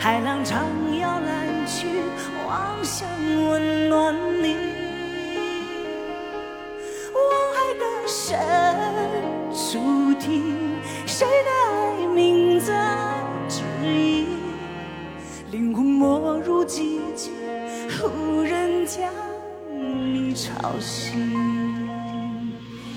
[0.00, 0.66] 海浪唱
[0.98, 1.86] 摇篮曲，
[2.44, 3.08] 妄想
[3.50, 4.12] 温暖
[4.42, 4.56] 你。
[8.08, 8.36] 生
[9.52, 10.65] 注定，谁
[18.08, 19.12] 无人将
[19.68, 21.34] 你吵醒。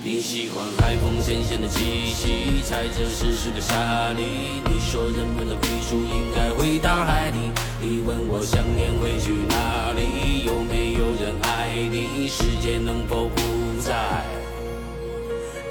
[0.02, 3.76] 你喜欢海风咸咸的气息，踩着湿湿的沙
[4.14, 4.22] 砾。
[4.66, 7.52] 你说人们的归属应该回大海里。
[7.82, 10.46] 你问我想念会去哪里？
[10.46, 12.28] 有没有人爱你？
[12.28, 13.42] 世界能否不
[13.82, 14.24] 再？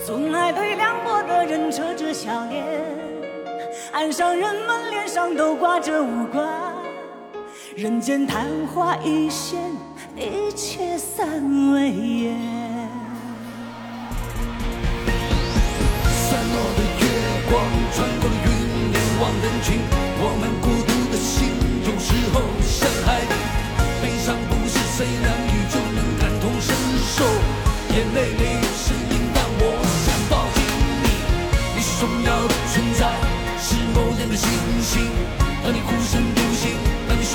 [0.07, 2.65] 总爱对凉薄的人扯着笑脸，
[3.93, 6.68] 岸上人们脸上都挂着无关。
[7.79, 9.57] 人间昙花一现，
[10.17, 11.29] 一切散
[11.73, 12.37] 为烟。
[16.11, 17.07] 散落的月
[17.49, 17.63] 光，
[17.95, 18.49] 穿过了云
[18.91, 19.79] 凝望人群。
[20.19, 21.55] 我们孤独的心，
[21.87, 23.33] 有时候像海底。
[24.03, 26.75] 悲伤不是谁难遇就能感同身
[27.07, 27.23] 受，
[27.95, 28.43] 眼泪没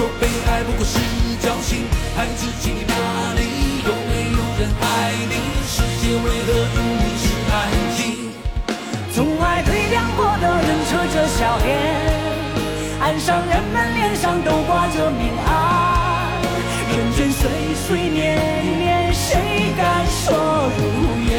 [0.03, 0.99] 说被爱不过是
[1.39, 2.93] 侥幸，孩子，请你哪
[3.39, 3.39] 里
[3.87, 4.83] 有没有人爱
[5.31, 5.33] 你？
[5.65, 6.77] 世界为何如
[7.21, 7.23] 此
[7.53, 7.55] 安
[7.95, 8.03] 静？
[9.15, 11.71] 从爱对凉过的人扯着笑脸，
[12.99, 16.35] 岸上人们脸上都挂着明暗，
[16.91, 17.49] 人间岁
[17.87, 18.37] 岁年
[18.77, 20.83] 年，谁敢说如
[21.31, 21.32] 烟？